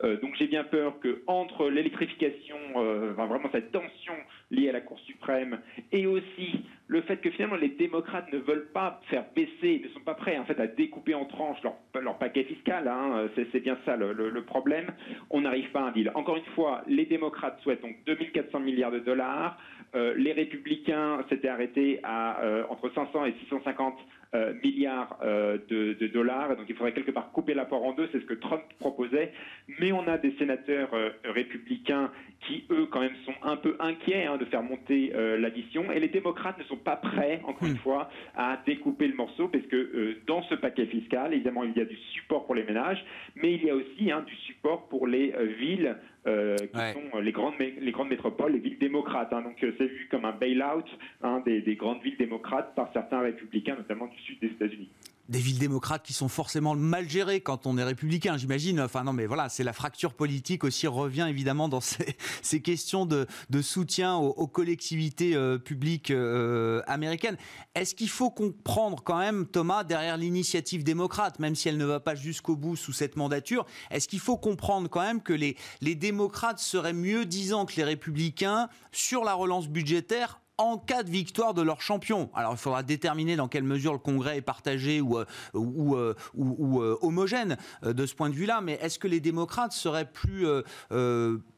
donc 0.01 0.33
j'ai 0.39 0.47
bien 0.47 0.63
peur 0.63 0.99
que 0.99 1.21
entre 1.27 1.69
l'électrification, 1.69 2.57
vraiment 2.73 3.49
cette 3.51 3.71
tension 3.71 4.13
liée 4.51 4.69
à 4.69 4.73
la 4.73 4.81
Cour 4.81 4.99
suprême, 4.99 5.59
et 5.91 6.07
aussi 6.07 6.65
le 6.87 7.01
fait 7.01 7.17
que 7.17 7.29
finalement 7.29 7.55
les 7.55 7.69
démocrates 7.69 8.31
ne 8.33 8.39
veulent 8.39 8.69
pas 8.73 8.99
faire 9.09 9.25
baisser, 9.35 9.81
ne 9.83 9.89
sont 9.89 9.99
pas 9.99 10.15
prêts 10.15 10.37
en 10.37 10.45
fait 10.45 10.59
à 10.59 10.67
découper 10.67 11.13
en 11.13 11.25
tranches 11.25 11.61
leur, 11.63 11.75
leur 12.01 12.17
paquet 12.17 12.43
fiscal, 12.43 12.87
hein, 12.87 13.29
c'est 13.35 13.59
bien 13.59 13.77
ça 13.85 13.95
le, 13.95 14.41
problème, 14.43 14.87
on 15.29 15.41
n'arrive 15.41 15.69
pas 15.71 15.81
à 15.81 15.83
un 15.83 15.91
deal. 15.91 16.11
Encore 16.15 16.37
une 16.37 16.45
fois, 16.55 16.81
les 16.87 17.05
démocrates 17.05 17.59
souhaitent 17.61 17.81
donc 17.81 17.95
2400 18.07 18.59
milliards 18.59 18.91
de 18.91 18.99
dollars, 18.99 19.59
euh, 19.95 20.13
les 20.17 20.33
républicains 20.33 21.23
s'étaient 21.29 21.47
arrêtés 21.47 21.99
à 22.03 22.41
euh, 22.41 22.63
entre 22.69 22.89
500 22.93 23.25
et 23.25 23.33
650 23.41 23.95
euh, 24.35 24.53
milliards 24.63 25.17
euh, 25.23 25.57
de, 25.69 26.05
dollars. 26.05 26.55
Donc 26.55 26.65
il 26.69 26.75
faudrait 26.75 26.93
quelque 26.93 27.09
part 27.09 27.31
couper 27.31 27.55
l'apport 27.55 27.83
en 27.83 27.93
deux, 27.93 28.07
c'est 28.11 28.19
ce 28.19 28.25
que 28.25 28.35
Trump 28.35 28.61
proposait. 28.77 29.31
Mais 29.79 29.91
on 29.91 30.07
a 30.07 30.19
des 30.19 30.35
sénateurs 30.37 30.93
euh, 30.93 31.09
républicains 31.25 32.11
qui, 32.41 32.63
eux, 32.69 32.85
quand 32.91 32.99
même, 32.99 33.15
sont 33.25 33.33
un 33.41 33.55
peu 33.55 33.75
inquiets 33.79 34.27
hein, 34.27 34.37
de 34.37 34.45
faire 34.45 34.61
monter 34.61 35.11
l'addition. 35.39 35.91
Et 35.91 35.99
les 35.99 36.07
démocrates 36.07 36.59
ne 36.59 36.63
sont 36.65 36.77
pas 36.77 36.95
prêts, 36.95 37.41
encore 37.43 37.67
une 37.67 37.73
hmm. 37.73 37.77
fois, 37.77 38.09
à 38.35 38.59
découper 38.65 39.07
le 39.07 39.15
morceau, 39.15 39.47
parce 39.47 39.65
que 39.65 40.17
dans 40.25 40.43
ce 40.43 40.55
paquet 40.55 40.85
fiscal, 40.85 41.33
évidemment, 41.33 41.63
il 41.63 41.75
y 41.75 41.81
a 41.81 41.85
du 41.85 41.97
support 42.13 42.45
pour 42.45 42.55
les 42.55 42.63
ménages, 42.63 43.03
mais 43.35 43.55
il 43.55 43.63
y 43.65 43.69
a 43.69 43.75
aussi 43.75 44.11
hein, 44.11 44.23
du 44.25 44.35
support 44.35 44.87
pour 44.87 45.05
les 45.05 45.33
villes 45.59 45.97
euh, 46.27 46.57
qui 46.57 46.93
sont 46.93 47.19
les 47.19 47.31
grandes, 47.31 47.55
les 47.59 47.91
grandes 47.91 48.09
métropoles, 48.09 48.53
les 48.53 48.59
villes 48.59 48.79
démocrates. 48.79 49.31
Hein. 49.31 49.41
Donc 49.41 49.63
euh, 49.63 49.73
c'est 49.77 49.85
vu 49.85 50.07
comme 50.11 50.25
un 50.25 50.31
bail-out 50.31 50.85
hein, 51.21 51.41
des, 51.45 51.61
des, 51.61 51.75
grandes 51.75 52.01
villes 52.01 52.17
démocrates 52.17 52.75
par 52.75 52.91
certains 52.93 53.21
républicains, 53.21 53.75
notamment 53.75 54.07
du 54.07 54.17
sud 54.19 54.39
des 54.39 54.47
États-Unis 54.47 54.89
des 55.29 55.39
villes 55.39 55.59
démocrates 55.59 56.03
qui 56.03 56.13
sont 56.13 56.27
forcément 56.27 56.75
mal 56.75 57.07
gérées 57.07 57.41
quand 57.41 57.67
on 57.67 57.77
est 57.77 57.83
républicain, 57.83 58.35
j'imagine. 58.37 58.81
Enfin 58.81 59.03
non, 59.03 59.13
mais 59.13 59.27
voilà, 59.27 59.47
c'est 59.47 59.63
la 59.63 59.73
fracture 59.73 60.13
politique 60.13 60.63
aussi 60.63 60.87
revient 60.87 61.27
évidemment 61.29 61.69
dans 61.69 61.81
ces, 62.41 62.61
questions 62.61 63.05
de, 63.05 63.27
de, 63.49 63.61
soutien 63.61 64.15
aux, 64.15 64.47
collectivités 64.47 65.35
euh, 65.35 65.57
publiques 65.59 66.11
euh, 66.11 66.81
américaines. 66.87 67.37
Est-ce 67.75 67.93
qu'il 67.93 68.09
faut 68.09 68.31
comprendre 68.31 69.03
quand 69.03 69.19
même, 69.19 69.45
Thomas, 69.45 69.83
derrière 69.83 70.17
l'initiative 70.17 70.83
démocrate, 70.83 71.39
même 71.39 71.55
si 71.55 71.69
elle 71.69 71.77
ne 71.77 71.85
va 71.85 71.99
pas 71.99 72.15
jusqu'au 72.15 72.55
bout 72.55 72.75
sous 72.75 72.93
cette 72.93 73.15
mandature, 73.15 73.65
est-ce 73.91 74.07
qu'il 74.07 74.19
faut 74.19 74.37
comprendre 74.37 74.89
quand 74.89 75.01
même 75.01 75.21
que 75.21 75.33
les, 75.33 75.55
les 75.81 75.95
démocrates 75.95 76.59
seraient 76.59 76.93
mieux 76.93 77.25
disant 77.25 77.65
que 77.65 77.75
les 77.75 77.83
républicains 77.83 78.67
sur 78.91 79.23
la 79.23 79.35
relance 79.35 79.67
budgétaire 79.67 80.41
en 80.59 80.77
cas 80.77 81.03
de 81.03 81.09
victoire 81.09 81.53
de 81.53 81.61
leur 81.61 81.81
champion. 81.81 82.29
Alors 82.35 82.51
il 82.53 82.57
faudra 82.57 82.83
déterminer 82.83 83.35
dans 83.35 83.47
quelle 83.47 83.63
mesure 83.63 83.93
le 83.93 83.99
Congrès 83.99 84.37
est 84.37 84.41
partagé 84.41 85.01
ou, 85.01 85.17
euh, 85.17 85.25
euh, 85.55 86.13
euh, 86.37 86.97
homogène 87.01 87.57
de 87.81 88.05
ce 88.05 88.13
point 88.13 88.29
de 88.29 88.35
vue-là, 88.35 88.61
mais 88.61 88.73
est-ce 88.73 88.99
que 88.99 89.07
les 89.07 89.21
démocrates 89.21 89.71
seraient 89.71 90.09
plus, 90.11 90.45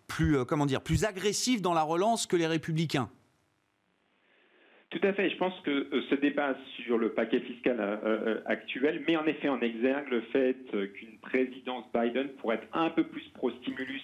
plus, 0.08 0.46
comment 0.46 0.66
dire, 0.66 0.82
plus 0.82 1.04
agressifs 1.04 1.62
dans 1.62 1.74
la 1.74 1.82
relance 1.82 2.28
que 2.28 2.36
les 2.36 2.48
républicains? 2.48 3.10
Tout 4.92 5.00
à 5.04 5.14
fait. 5.14 5.30
Je 5.30 5.38
pense 5.38 5.58
que 5.62 5.90
ce 6.10 6.16
débat 6.16 6.56
sur 6.84 6.98
le 6.98 7.14
paquet 7.14 7.40
fiscal 7.40 7.80
actuel 8.46 9.04
met 9.08 9.16
en 9.16 9.26
effet 9.26 9.50
en 9.50 9.62
exergue 9.62 10.10
le 10.10 10.22
fait 10.34 10.58
qu'une 10.94 11.18
présidence 11.22 11.86
Biden 11.94 12.28
pourrait 12.40 12.58
être 12.58 12.68
un 12.74 12.90
peu 12.90 13.06
plus 13.06 13.28
pro-stimulus 13.34 14.04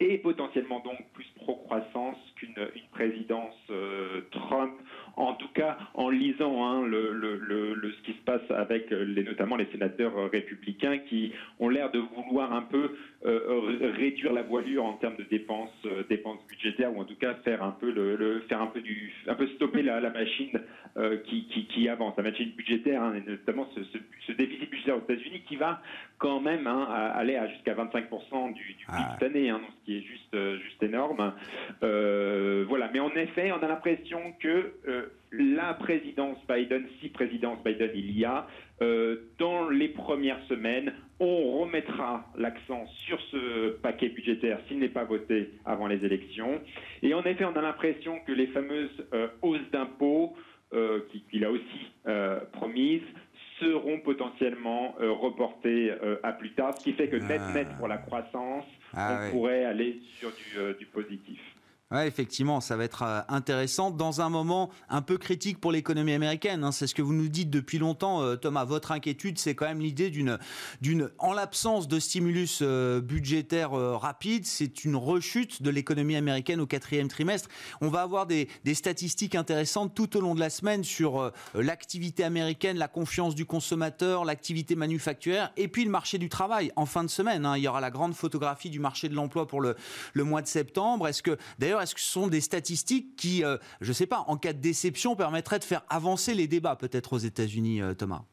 et 0.00 0.18
potentiellement 0.18 0.80
donc 0.80 0.98
plus 1.12 1.26
pro-croissance 1.36 2.16
qu'une 2.36 2.54
une 2.74 2.88
présidence 2.92 3.54
euh, 3.70 4.22
Trump. 4.32 4.72
En 5.16 5.34
tout 5.34 5.48
cas, 5.54 5.78
en 5.94 6.10
lisant 6.10 6.64
hein, 6.64 6.86
le, 6.86 7.12
le, 7.12 7.36
le, 7.36 7.92
ce 7.92 8.02
qui 8.02 8.12
se 8.12 8.22
passe 8.24 8.50
avec 8.50 8.92
euh, 8.92 9.04
les, 9.04 9.22
notamment 9.22 9.56
les 9.56 9.66
sénateurs 9.66 10.16
euh, 10.16 10.26
républicains 10.26 10.98
qui 10.98 11.32
ont 11.60 11.68
l'air 11.68 11.90
de 11.90 12.00
vouloir 12.00 12.52
un 12.52 12.62
peu 12.62 12.96
réduire 13.24 14.34
la 14.34 14.42
voilure 14.42 14.84
en 14.84 14.94
termes 14.94 15.16
de 15.16 15.22
dépenses, 15.22 15.70
dépenses 16.10 16.40
budgétaires 16.46 16.94
ou 16.94 17.00
en 17.00 17.04
tout 17.04 17.16
cas 17.16 17.32
faire 17.36 17.62
un 17.62 17.70
peu 17.70 17.90
le, 17.90 18.40
faire 18.50 18.60
un 18.60 18.66
peu 18.66 18.82
du 18.82 19.14
un 19.26 19.34
peu 19.34 19.46
stopper 19.46 19.82
la, 19.82 19.98
la 19.98 20.10
machine 20.10 20.60
qui, 21.24 21.46
qui, 21.46 21.66
qui, 21.68 21.88
avance, 21.88 22.12
la 22.18 22.22
machine 22.22 22.50
budgétaire, 22.50 23.02
hein, 23.02 23.14
et 23.16 23.30
notamment 23.30 23.66
ce, 23.74 23.80
ce, 24.26 24.32
déficit 24.32 24.68
budgétaire 24.68 24.98
aux 24.98 25.10
États-Unis 25.10 25.40
qui 25.48 25.56
va 25.56 25.80
quand 26.18 26.38
même 26.40 26.66
hein, 26.66 26.86
aller 27.14 27.36
à 27.36 27.48
jusqu'à 27.48 27.74
25% 27.74 28.52
du, 28.52 28.62
du 28.74 28.84
PIB 28.84 28.98
cette 29.18 29.22
année, 29.22 29.50
ce 29.50 29.86
qui 29.86 29.96
est 29.96 30.02
juste 30.02 30.36
juste 30.62 30.82
énorme. 30.82 31.32
Euh, 31.82 32.64
voilà, 32.68 32.90
mais 32.92 33.00
en 33.00 33.10
effet, 33.10 33.52
on 33.52 33.62
a 33.62 33.68
l'impression 33.68 34.34
que 34.40 34.74
euh, 35.04 35.10
la 35.32 35.74
présidence 35.74 36.38
Biden, 36.48 36.84
si 37.00 37.08
présidence 37.08 37.58
Biden 37.64 37.90
il 37.94 38.16
y 38.16 38.24
a, 38.24 38.46
euh, 38.82 39.16
dans 39.38 39.68
les 39.68 39.88
premières 39.88 40.40
semaines, 40.48 40.92
on 41.20 41.60
remettra 41.60 42.26
l'accent 42.36 42.86
sur 43.06 43.20
ce 43.30 43.70
paquet 43.78 44.08
budgétaire 44.08 44.58
s'il 44.68 44.78
n'est 44.78 44.88
pas 44.88 45.04
voté 45.04 45.50
avant 45.64 45.86
les 45.86 46.04
élections. 46.04 46.60
Et 47.02 47.14
en 47.14 47.22
effet, 47.22 47.44
on 47.44 47.56
a 47.56 47.62
l'impression 47.62 48.18
que 48.26 48.32
les 48.32 48.48
fameuses 48.48 49.06
hausses 49.42 49.70
d'impôts 49.72 50.34
qu'il 51.30 51.44
a 51.44 51.52
aussi 51.52 51.86
promises 52.52 53.02
seront 53.60 54.00
potentiellement 54.00 54.96
reportées 54.98 55.94
à 56.24 56.32
plus 56.32 56.50
tard, 56.54 56.76
ce 56.76 56.82
qui 56.82 56.92
fait 56.94 57.08
que 57.08 57.16
net-net 57.16 57.68
ah. 57.70 57.74
pour 57.78 57.86
la 57.86 57.98
croissance, 57.98 58.64
ah 58.92 59.20
on 59.28 59.30
pourrait 59.30 59.64
aller 59.64 60.00
sur 60.18 60.32
du 60.76 60.86
positif. 60.86 61.38
Effectivement, 62.02 62.60
ça 62.60 62.76
va 62.76 62.84
être 62.84 63.02
euh, 63.02 63.20
intéressant 63.28 63.90
dans 63.90 64.20
un 64.20 64.28
moment 64.28 64.70
un 64.88 65.02
peu 65.02 65.18
critique 65.18 65.60
pour 65.60 65.70
l'économie 65.70 66.12
américaine. 66.12 66.64
Hein. 66.64 66.72
C'est 66.72 66.86
ce 66.86 66.94
que 66.94 67.02
vous 67.02 67.12
nous 67.12 67.28
dites 67.28 67.50
depuis 67.50 67.78
longtemps, 67.78 68.22
euh, 68.22 68.36
Thomas. 68.36 68.64
Votre 68.64 68.92
inquiétude, 68.92 69.38
c'est 69.38 69.54
quand 69.54 69.66
même 69.66 69.80
l'idée 69.80 70.10
d'une, 70.10 70.38
d'une, 70.80 71.10
en 71.18 71.32
l'absence 71.32 71.86
de 71.86 71.98
stimulus 71.98 72.60
euh, 72.62 73.00
budgétaire 73.00 73.72
rapide, 73.72 74.46
c'est 74.46 74.84
une 74.84 74.96
rechute 74.96 75.62
de 75.62 75.70
l'économie 75.70 76.16
américaine 76.16 76.60
au 76.60 76.66
quatrième 76.66 77.08
trimestre. 77.08 77.48
On 77.80 77.88
va 77.88 78.02
avoir 78.02 78.26
des, 78.26 78.48
des 78.64 78.74
statistiques 78.74 79.34
intéressantes 79.34 79.94
tout 79.94 80.16
au 80.16 80.20
long 80.20 80.34
de 80.34 80.40
la 80.40 80.50
semaine 80.50 80.84
sur 80.84 81.32
l'activité 81.54 82.24
américaine, 82.24 82.76
la 82.76 82.88
confiance 82.88 83.34
du 83.34 83.46
consommateur, 83.46 84.24
l'activité 84.24 84.74
manufacturière 84.74 85.52
et 85.56 85.68
puis 85.68 85.84
le 85.84 85.90
marché 85.90 86.18
du 86.18 86.28
travail 86.28 86.72
en 86.76 86.86
fin 86.86 87.04
de 87.04 87.10
semaine. 87.10 87.46
Hein. 87.46 87.56
Il 87.56 87.62
y 87.62 87.68
aura 87.68 87.80
la 87.80 87.90
grande 87.90 88.14
photographie 88.14 88.70
du 88.70 88.80
marché 88.80 89.08
de 89.08 89.14
l'emploi 89.14 89.46
pour 89.46 89.60
le, 89.60 89.76
le 90.12 90.24
mois 90.24 90.42
de 90.42 90.46
septembre. 90.46 91.08
Est-ce 91.08 91.22
que, 91.22 91.36
d'ailleurs, 91.58 91.80
est-ce 91.84 91.94
que 91.94 92.00
ce 92.00 92.10
sont 92.10 92.26
des 92.26 92.40
statistiques 92.40 93.16
qui, 93.16 93.44
euh, 93.44 93.56
je 93.80 93.88
ne 93.88 93.94
sais 93.94 94.06
pas, 94.06 94.24
en 94.26 94.36
cas 94.36 94.52
de 94.52 94.58
déception, 94.58 95.16
permettraient 95.16 95.58
de 95.58 95.64
faire 95.64 95.84
avancer 95.88 96.34
les 96.34 96.48
débats 96.48 96.76
peut-être 96.76 97.12
aux 97.14 97.18
États-Unis, 97.18 97.80
euh, 97.80 97.94
Thomas? 97.94 98.24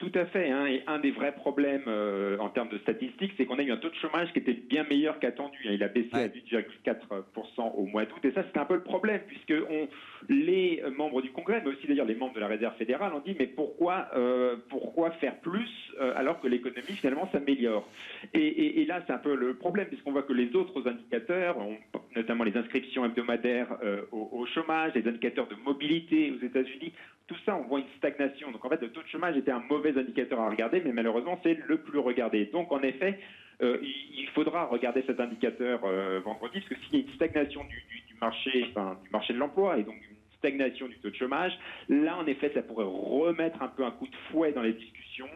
Tout 0.00 0.10
à 0.14 0.24
fait. 0.24 0.50
Hein, 0.50 0.66
et 0.66 0.82
un 0.86 0.98
des 0.98 1.10
vrais 1.10 1.32
problèmes 1.32 1.84
euh, 1.86 2.38
en 2.38 2.48
termes 2.48 2.70
de 2.70 2.78
statistiques, 2.78 3.32
c'est 3.36 3.44
qu'on 3.44 3.58
a 3.58 3.62
eu 3.62 3.70
un 3.70 3.76
taux 3.76 3.90
de 3.90 3.94
chômage 3.96 4.32
qui 4.32 4.38
était 4.38 4.54
bien 4.54 4.84
meilleur 4.84 5.20
qu'attendu. 5.20 5.58
Hein. 5.66 5.72
Il 5.74 5.82
a 5.82 5.88
baissé 5.88 6.08
à 6.14 6.26
8,4% 6.26 7.74
au 7.76 7.84
mois 7.84 8.06
d'août. 8.06 8.24
Et 8.24 8.32
ça, 8.32 8.42
c'est 8.50 8.58
un 8.58 8.64
peu 8.64 8.74
le 8.74 8.82
problème, 8.82 9.20
puisque 9.28 9.52
on, 9.70 9.88
les 10.30 10.82
membres 10.96 11.20
du 11.20 11.30
Congrès, 11.30 11.60
mais 11.62 11.70
aussi 11.70 11.86
d'ailleurs 11.86 12.06
les 12.06 12.14
membres 12.14 12.34
de 12.34 12.40
la 12.40 12.46
Réserve 12.46 12.74
fédérale, 12.76 13.12
ont 13.12 13.20
dit 13.20 13.36
mais 13.38 13.46
pourquoi, 13.46 14.08
euh, 14.16 14.56
pourquoi 14.70 15.10
faire 15.12 15.36
plus 15.40 15.68
euh, 16.00 16.14
alors 16.16 16.40
que 16.40 16.48
l'économie 16.48 16.96
finalement 16.96 17.28
s'améliore? 17.30 17.86
Et, 18.32 18.80
et, 18.80 18.86
là, 18.86 19.02
c'est 19.06 19.12
un 19.12 19.18
peu 19.18 19.34
le 19.34 19.54
problème, 19.54 19.86
puisqu'on 19.86 20.12
voit 20.12 20.22
que 20.22 20.32
les 20.32 20.56
autres 20.56 20.88
indicateurs, 20.88 21.58
notamment 22.16 22.44
les 22.44 22.56
inscriptions 22.56 23.04
hebdomadaires 23.04 23.68
au, 24.12 24.30
au 24.32 24.46
chômage, 24.46 24.92
les 24.94 25.06
indicateurs 25.06 25.46
de 25.48 25.56
mobilité 25.56 26.32
aux 26.32 26.44
États-Unis, 26.44 26.92
tout 27.30 27.36
ça, 27.46 27.54
on 27.54 27.62
voit 27.62 27.78
une 27.78 27.86
stagnation. 27.96 28.50
Donc 28.50 28.64
en 28.64 28.68
fait, 28.68 28.82
le 28.82 28.90
taux 28.90 29.02
de 29.02 29.06
chômage 29.06 29.36
était 29.36 29.52
un 29.52 29.62
mauvais 29.70 29.96
indicateur 29.96 30.40
à 30.40 30.50
regarder, 30.50 30.82
mais 30.84 30.92
malheureusement, 30.92 31.38
c'est 31.44 31.56
le 31.64 31.78
plus 31.78 32.00
regardé. 32.00 32.46
Donc 32.46 32.72
en 32.72 32.82
effet, 32.82 33.20
euh, 33.62 33.78
il 33.82 34.26
faudra 34.34 34.64
regarder 34.66 35.04
cet 35.06 35.20
indicateur 35.20 35.80
euh, 35.84 36.18
vendredi, 36.24 36.58
parce 36.58 36.68
que 36.70 36.86
s'il 36.86 36.98
y 36.98 37.02
a 37.02 37.06
une 37.06 37.14
stagnation 37.14 37.62
du, 37.64 37.84
marché, 38.20 38.66
enfin, 38.70 38.98
du 39.04 39.10
marché 39.10 39.32
de 39.32 39.38
l'emploi 39.38 39.78
et 39.78 39.84
donc 39.84 39.94
une 39.94 40.16
stagnation 40.38 40.88
du 40.88 40.98
taux 40.98 41.10
de 41.10 41.14
chômage, 41.14 41.56
là 41.88 42.16
en 42.16 42.26
effet, 42.26 42.50
ça 42.52 42.62
pourrait 42.62 42.84
remettre 42.84 43.62
un 43.62 43.68
peu 43.68 43.84
un 43.84 43.92
coup 43.92 44.08
de 44.08 44.16
fouet 44.32 44.50
dans 44.50 44.62
les 44.62 44.72
discussions. 44.72 45.30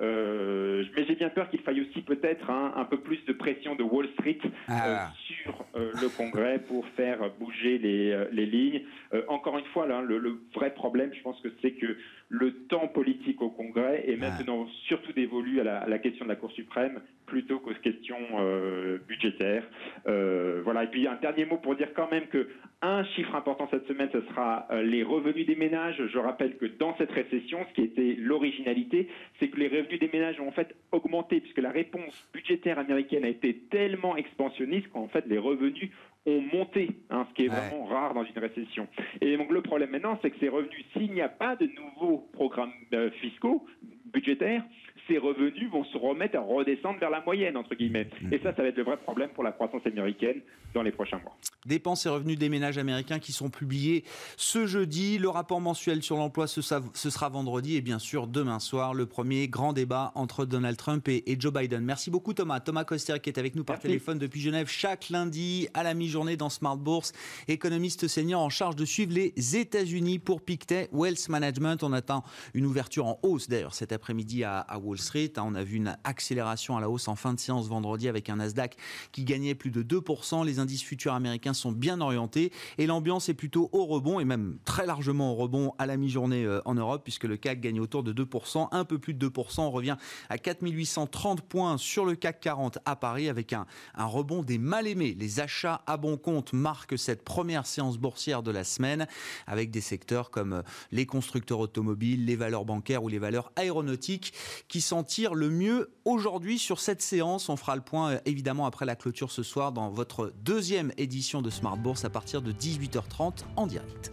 Euh, 0.00 0.84
mais 0.96 1.04
j'ai 1.06 1.14
bien 1.14 1.28
peur 1.28 1.48
qu'il 1.50 1.60
faille 1.60 1.80
aussi 1.80 2.02
peut-être 2.02 2.50
un 2.50 2.84
peu 2.84 2.98
plus 2.98 3.24
de 3.26 3.32
pression 3.32 3.74
de 3.74 3.82
Wall 3.82 4.08
Street 4.14 4.38
ah. 4.68 5.10
sur 5.16 5.64
le 5.74 6.08
Congrès 6.16 6.60
pour 6.60 6.86
faire 6.88 7.18
bouger 7.38 7.78
les, 7.78 8.26
les 8.32 8.46
lignes. 8.46 8.82
encore 9.28 9.58
une 9.58 9.64
fois, 9.66 9.86
là, 9.86 10.02
le, 10.02 10.18
le, 10.18 10.40
vrai 10.54 10.72
problème, 10.74 11.10
je 11.14 11.22
pense 11.22 11.40
que 11.40 11.48
c'est 11.62 11.72
que 11.72 11.96
le 12.28 12.52
temps 12.66 12.88
politique 12.88 13.40
au 13.40 13.48
Congrès 13.48 14.04
est 14.06 14.16
maintenant 14.16 14.66
surtout 14.86 15.12
dévolu 15.12 15.60
à 15.60 15.86
la, 15.86 15.98
question 15.98 16.26
de 16.26 16.30
la 16.30 16.36
Cour 16.36 16.52
suprême 16.52 17.00
plutôt 17.24 17.58
qu'aux 17.58 17.72
questions 17.82 18.18
euh, 18.38 18.98
budgétaires. 19.08 19.64
Euh, 20.06 20.60
voilà. 20.62 20.84
Et 20.84 20.86
puis 20.88 21.06
un 21.06 21.16
dernier 21.16 21.46
mot 21.46 21.56
pour 21.56 21.74
dire 21.74 21.88
quand 21.94 22.10
même 22.10 22.26
que 22.26 22.48
un 22.82 23.04
chiffre 23.04 23.34
important 23.34 23.66
cette 23.70 23.86
semaine, 23.88 24.08
ce 24.12 24.20
sera 24.22 24.66
euh, 24.70 24.82
les 24.82 25.02
revenus 25.02 25.46
des 25.46 25.56
ménages. 25.56 26.00
Je 26.12 26.18
rappelle 26.18 26.58
que 26.58 26.66
dans 26.66 26.96
cette 26.98 27.10
récession, 27.10 27.64
ce 27.70 27.74
qui 27.74 27.82
était 27.82 28.14
l'originalité, 28.18 29.08
c'est 29.40 29.48
que 29.48 29.58
les 29.58 29.68
revenus 29.68 29.87
des 29.96 30.10
ménages 30.12 30.40
ont 30.40 30.48
en 30.48 30.52
fait 30.52 30.74
augmenté 30.92 31.40
puisque 31.40 31.58
la 31.58 31.70
réponse 31.70 32.28
budgétaire 32.32 32.78
américaine 32.78 33.24
a 33.24 33.28
été 33.28 33.54
tellement 33.70 34.16
expansionniste 34.16 34.88
qu'en 34.88 35.08
fait 35.08 35.24
les 35.26 35.38
revenus 35.38 35.90
ont 36.26 36.42
monté, 36.52 36.90
hein, 37.10 37.26
ce 37.30 37.34
qui 37.34 37.44
est 37.44 37.48
vraiment 37.48 37.86
rare 37.86 38.12
dans 38.12 38.24
une 38.24 38.38
récession. 38.38 38.86
Et 39.20 39.36
donc 39.36 39.50
le 39.50 39.62
problème 39.62 39.90
maintenant, 39.90 40.18
c'est 40.20 40.30
que 40.30 40.38
ces 40.40 40.48
revenus, 40.48 40.84
s'il 40.92 41.12
n'y 41.12 41.22
a 41.22 41.28
pas 41.28 41.56
de 41.56 41.66
nouveaux 41.66 42.28
programmes 42.32 42.72
euh, 42.92 43.10
fiscaux, 43.22 43.64
budgétaires, 44.12 44.62
ces 45.08 45.18
revenus 45.18 45.70
vont 45.70 45.84
se 45.84 45.96
remettre 45.96 46.36
à 46.36 46.40
redescendre 46.40 46.98
vers 47.00 47.10
la 47.10 47.22
moyenne, 47.22 47.56
entre 47.56 47.74
guillemets. 47.74 48.08
Mm. 48.20 48.32
Et 48.32 48.38
ça, 48.38 48.54
ça 48.54 48.62
va 48.62 48.68
être 48.68 48.76
le 48.76 48.84
vrai 48.84 48.98
problème 48.98 49.30
pour 49.30 49.42
la 49.42 49.52
croissance 49.52 49.84
américaine 49.86 50.40
dans 50.74 50.82
les 50.82 50.92
prochains 50.92 51.18
mois. 51.18 51.36
Dépenses 51.66 52.06
et 52.06 52.08
revenus 52.08 52.38
des 52.38 52.48
ménages 52.48 52.78
américains 52.78 53.18
qui 53.18 53.32
sont 53.32 53.50
publiés 53.50 54.04
ce 54.36 54.66
jeudi. 54.66 55.18
Le 55.18 55.28
rapport 55.28 55.60
mensuel 55.60 56.02
sur 56.02 56.16
l'emploi, 56.16 56.46
ce, 56.46 56.60
sera 56.60 57.28
vendredi. 57.28 57.76
Et 57.76 57.80
bien 57.80 57.98
sûr, 57.98 58.26
demain 58.26 58.58
soir, 58.58 58.94
le 58.94 59.06
premier 59.06 59.48
grand 59.48 59.72
débat 59.72 60.12
entre 60.14 60.44
Donald 60.44 60.76
Trump 60.76 61.08
et, 61.08 61.24
Joe 61.38 61.52
Biden. 61.52 61.84
Merci 61.84 62.10
beaucoup, 62.10 62.34
Thomas. 62.34 62.60
Thomas 62.60 62.84
Coster, 62.84 63.14
qui 63.22 63.30
est 63.30 63.38
avec 63.38 63.54
nous 63.54 63.64
par 63.64 63.78
téléphone 63.78 64.18
depuis 64.18 64.40
Genève 64.40 64.68
chaque 64.68 65.08
lundi 65.08 65.68
à 65.74 65.82
la 65.82 65.94
mi-journée 65.94 66.36
dans 66.36 66.50
Smart 66.50 66.76
Bourse. 66.76 67.12
Économiste 67.48 68.08
senior 68.08 68.42
en 68.42 68.50
charge 68.50 68.76
de 68.76 68.84
suivre 68.84 69.14
les 69.14 69.56
États-Unis 69.56 70.18
pour 70.18 70.42
Pictet 70.42 70.88
Wealth 70.92 71.28
Management. 71.28 71.82
On 71.82 71.92
attend 71.92 72.24
une 72.54 72.66
ouverture 72.66 73.06
en 73.06 73.18
hausse, 73.22 73.48
d'ailleurs, 73.48 73.74
cet 73.74 73.92
après-midi 73.98 74.44
à, 74.44 74.64
Wall 74.80 74.98
Street. 74.98 75.32
Hein, 75.36 75.42
on 75.44 75.54
a 75.56 75.64
vu 75.64 75.76
une 75.76 75.96
accélération 76.04 76.76
à 76.76 76.80
la 76.80 76.88
hausse 76.88 77.08
en 77.08 77.16
fin 77.16 77.34
de 77.34 77.40
séance 77.40 77.66
vendredi 77.66 78.08
avec 78.08 78.30
un 78.30 78.36
Nasdaq 78.36 78.76
qui 79.10 79.24
gagnait 79.24 79.56
plus 79.56 79.72
de 79.72 79.82
2%. 79.82 80.46
Les 80.46 80.60
indices 80.60 80.84
futurs 80.84 81.14
américains 81.14 81.52
sont 81.52 81.72
bien 81.72 82.00
orientés 82.00 82.52
et 82.78 82.86
l'ambiance 82.86 83.28
est 83.28 83.34
plutôt 83.34 83.68
au 83.72 83.86
rebond 83.86 84.20
et 84.20 84.24
même 84.24 84.58
très 84.64 84.86
largement 84.86 85.32
au 85.32 85.34
rebond 85.34 85.74
à 85.78 85.86
la 85.86 85.96
mi-journée 85.96 86.44
euh, 86.44 86.60
en 86.64 86.74
Europe 86.74 87.02
puisque 87.02 87.24
le 87.24 87.36
CAC 87.36 87.60
gagne 87.60 87.80
autour 87.80 88.04
de 88.04 88.12
2%, 88.12 88.68
un 88.70 88.84
peu 88.84 88.98
plus 88.98 89.14
de 89.14 89.28
2%. 89.28 89.62
On 89.62 89.70
revient 89.70 89.96
à 90.28 90.38
4830 90.38 91.42
points 91.42 91.76
sur 91.76 92.04
le 92.04 92.14
CAC 92.14 92.38
40 92.40 92.78
à 92.84 92.94
Paris 92.94 93.28
avec 93.28 93.52
un, 93.52 93.66
un 93.96 94.06
rebond 94.06 94.44
des 94.44 94.58
mal 94.58 94.86
aimés. 94.86 95.16
Les 95.18 95.40
achats 95.40 95.82
à 95.86 95.96
bon 95.96 96.16
compte 96.16 96.52
marquent 96.52 96.98
cette 96.98 97.24
première 97.24 97.66
séance 97.66 97.98
boursière 97.98 98.44
de 98.44 98.52
la 98.52 98.62
semaine 98.62 99.08
avec 99.48 99.72
des 99.72 99.80
secteurs 99.80 100.30
comme 100.30 100.52
euh, 100.52 100.62
les 100.92 101.04
constructeurs 101.04 101.58
automobiles, 101.58 102.24
les 102.24 102.36
valeurs 102.36 102.64
bancaires 102.64 103.02
ou 103.02 103.08
les 103.08 103.18
valeurs 103.18 103.50
aéronautiques 103.56 103.87
qui 103.96 104.80
s'en 104.80 105.02
tirent 105.04 105.34
le 105.34 105.50
mieux 105.50 105.90
aujourd'hui 106.04 106.58
sur 106.58 106.80
cette 106.80 107.02
séance. 107.02 107.48
On 107.48 107.56
fera 107.56 107.76
le 107.76 107.82
point 107.82 108.12
euh, 108.12 108.18
évidemment 108.24 108.66
après 108.66 108.86
la 108.86 108.96
clôture 108.96 109.30
ce 109.30 109.42
soir 109.42 109.72
dans 109.72 109.90
votre 109.90 110.32
deuxième 110.44 110.92
édition 110.96 111.42
de 111.42 111.50
Smart 111.50 111.76
Bourse 111.76 112.04
à 112.04 112.10
partir 112.10 112.42
de 112.42 112.52
18h30 112.52 113.44
en 113.56 113.66
direct. 113.66 114.12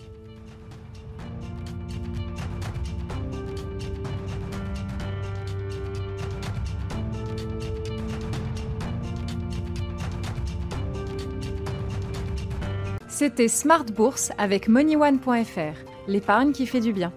C'était 13.18 13.48
Smart 13.48 13.86
Bourse 13.86 14.34
avec 14.38 14.68
MoneyOne.fr, 14.68 16.10
l'épargne 16.10 16.52
qui 16.52 16.68
fait 16.68 16.82
du 16.82 16.92
bien. 16.92 17.14